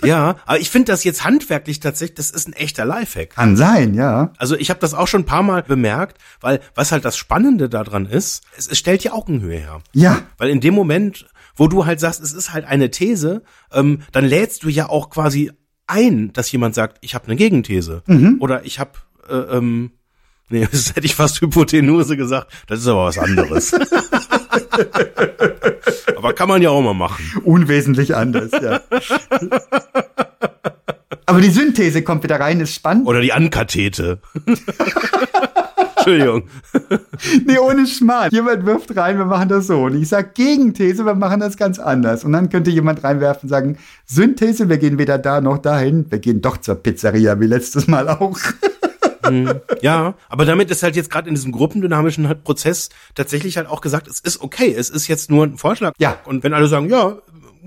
[0.04, 3.30] Ja, aber ich finde das jetzt handwerklich tatsächlich, das ist ein echter Lifehack.
[3.30, 4.32] Kann sein, ja.
[4.36, 7.68] Also ich habe das auch schon ein paar Mal bemerkt, weil was halt das Spannende
[7.68, 9.80] daran ist, es, es stellt die Augenhöhe her.
[9.92, 14.00] Ja, Weil in dem Moment, wo du halt sagst, es ist halt eine These, ähm,
[14.10, 15.52] dann lädst du ja auch quasi
[15.92, 18.02] ein, dass jemand sagt, ich habe eine Gegenthese.
[18.40, 18.92] Oder ich habe,
[19.28, 19.92] äh, ähm,
[20.48, 23.72] nee, das hätte ich fast Hypotenuse gesagt, das ist aber was anderes.
[26.16, 27.24] aber kann man ja auch mal machen.
[27.44, 28.80] unwesentlich anders, ja.
[31.26, 33.06] Aber die Synthese kommt wieder rein, ist spannend.
[33.06, 34.20] Oder die Ankathete.
[36.06, 36.44] Entschuldigung.
[37.46, 38.30] Nee, ohne Schmarrn.
[38.32, 39.82] Jemand wirft rein, wir machen das so.
[39.82, 42.24] Und ich sage Gegenthese, wir machen das ganz anders.
[42.24, 46.06] Und dann könnte jemand reinwerfen und sagen, Synthese, wir gehen weder da noch dahin.
[46.10, 48.38] Wir gehen doch zur Pizzeria, wie letztes Mal auch.
[49.80, 53.80] Ja, aber damit ist halt jetzt gerade in diesem gruppendynamischen halt Prozess tatsächlich halt auch
[53.80, 55.94] gesagt, es ist okay, es ist jetzt nur ein Vorschlag.
[55.98, 56.18] Ja.
[56.24, 57.18] Und wenn alle sagen, ja,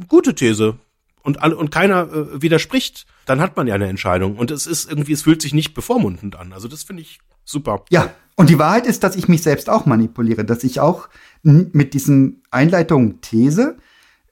[0.07, 0.77] gute These
[1.23, 4.89] und alle und keiner äh, widerspricht, dann hat man ja eine Entscheidung und es ist
[4.89, 6.53] irgendwie, es fühlt sich nicht bevormundend an.
[6.53, 7.83] Also das finde ich super.
[7.89, 11.09] Ja, und die Wahrheit ist, dass ich mich selbst auch manipuliere, dass ich auch
[11.43, 13.77] mit diesen Einleitungen These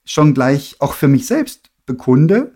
[0.04, 2.54] schon gleich auch für mich selbst bekunde,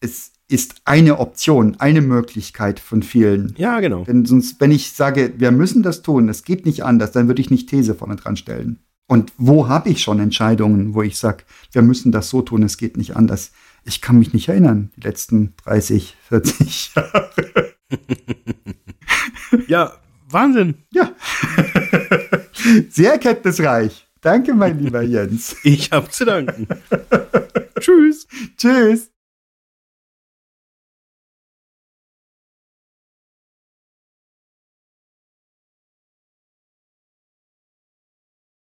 [0.00, 3.54] es ist eine Option, eine Möglichkeit von vielen.
[3.56, 4.06] Ja, genau.
[4.06, 7.40] Wenn, sonst, wenn ich sage, wir müssen das tun, es geht nicht anders, dann würde
[7.40, 8.80] ich nicht These vorne dran stellen.
[9.06, 12.76] Und wo habe ich schon Entscheidungen, wo ich sage, wir müssen das so tun, es
[12.76, 13.52] geht nicht anders?
[13.84, 17.74] Ich kann mich nicht erinnern, die letzten 30, 40 Jahre.
[19.68, 19.92] ja,
[20.32, 20.74] Wahnsinn.
[20.92, 21.12] Ja.
[22.90, 24.06] Sehr kenntnisreich.
[24.20, 25.56] Danke, mein lieber Jens.
[25.64, 26.68] Ich habe zu danken.
[27.80, 28.26] Tschüss.
[28.56, 29.09] Tschüss.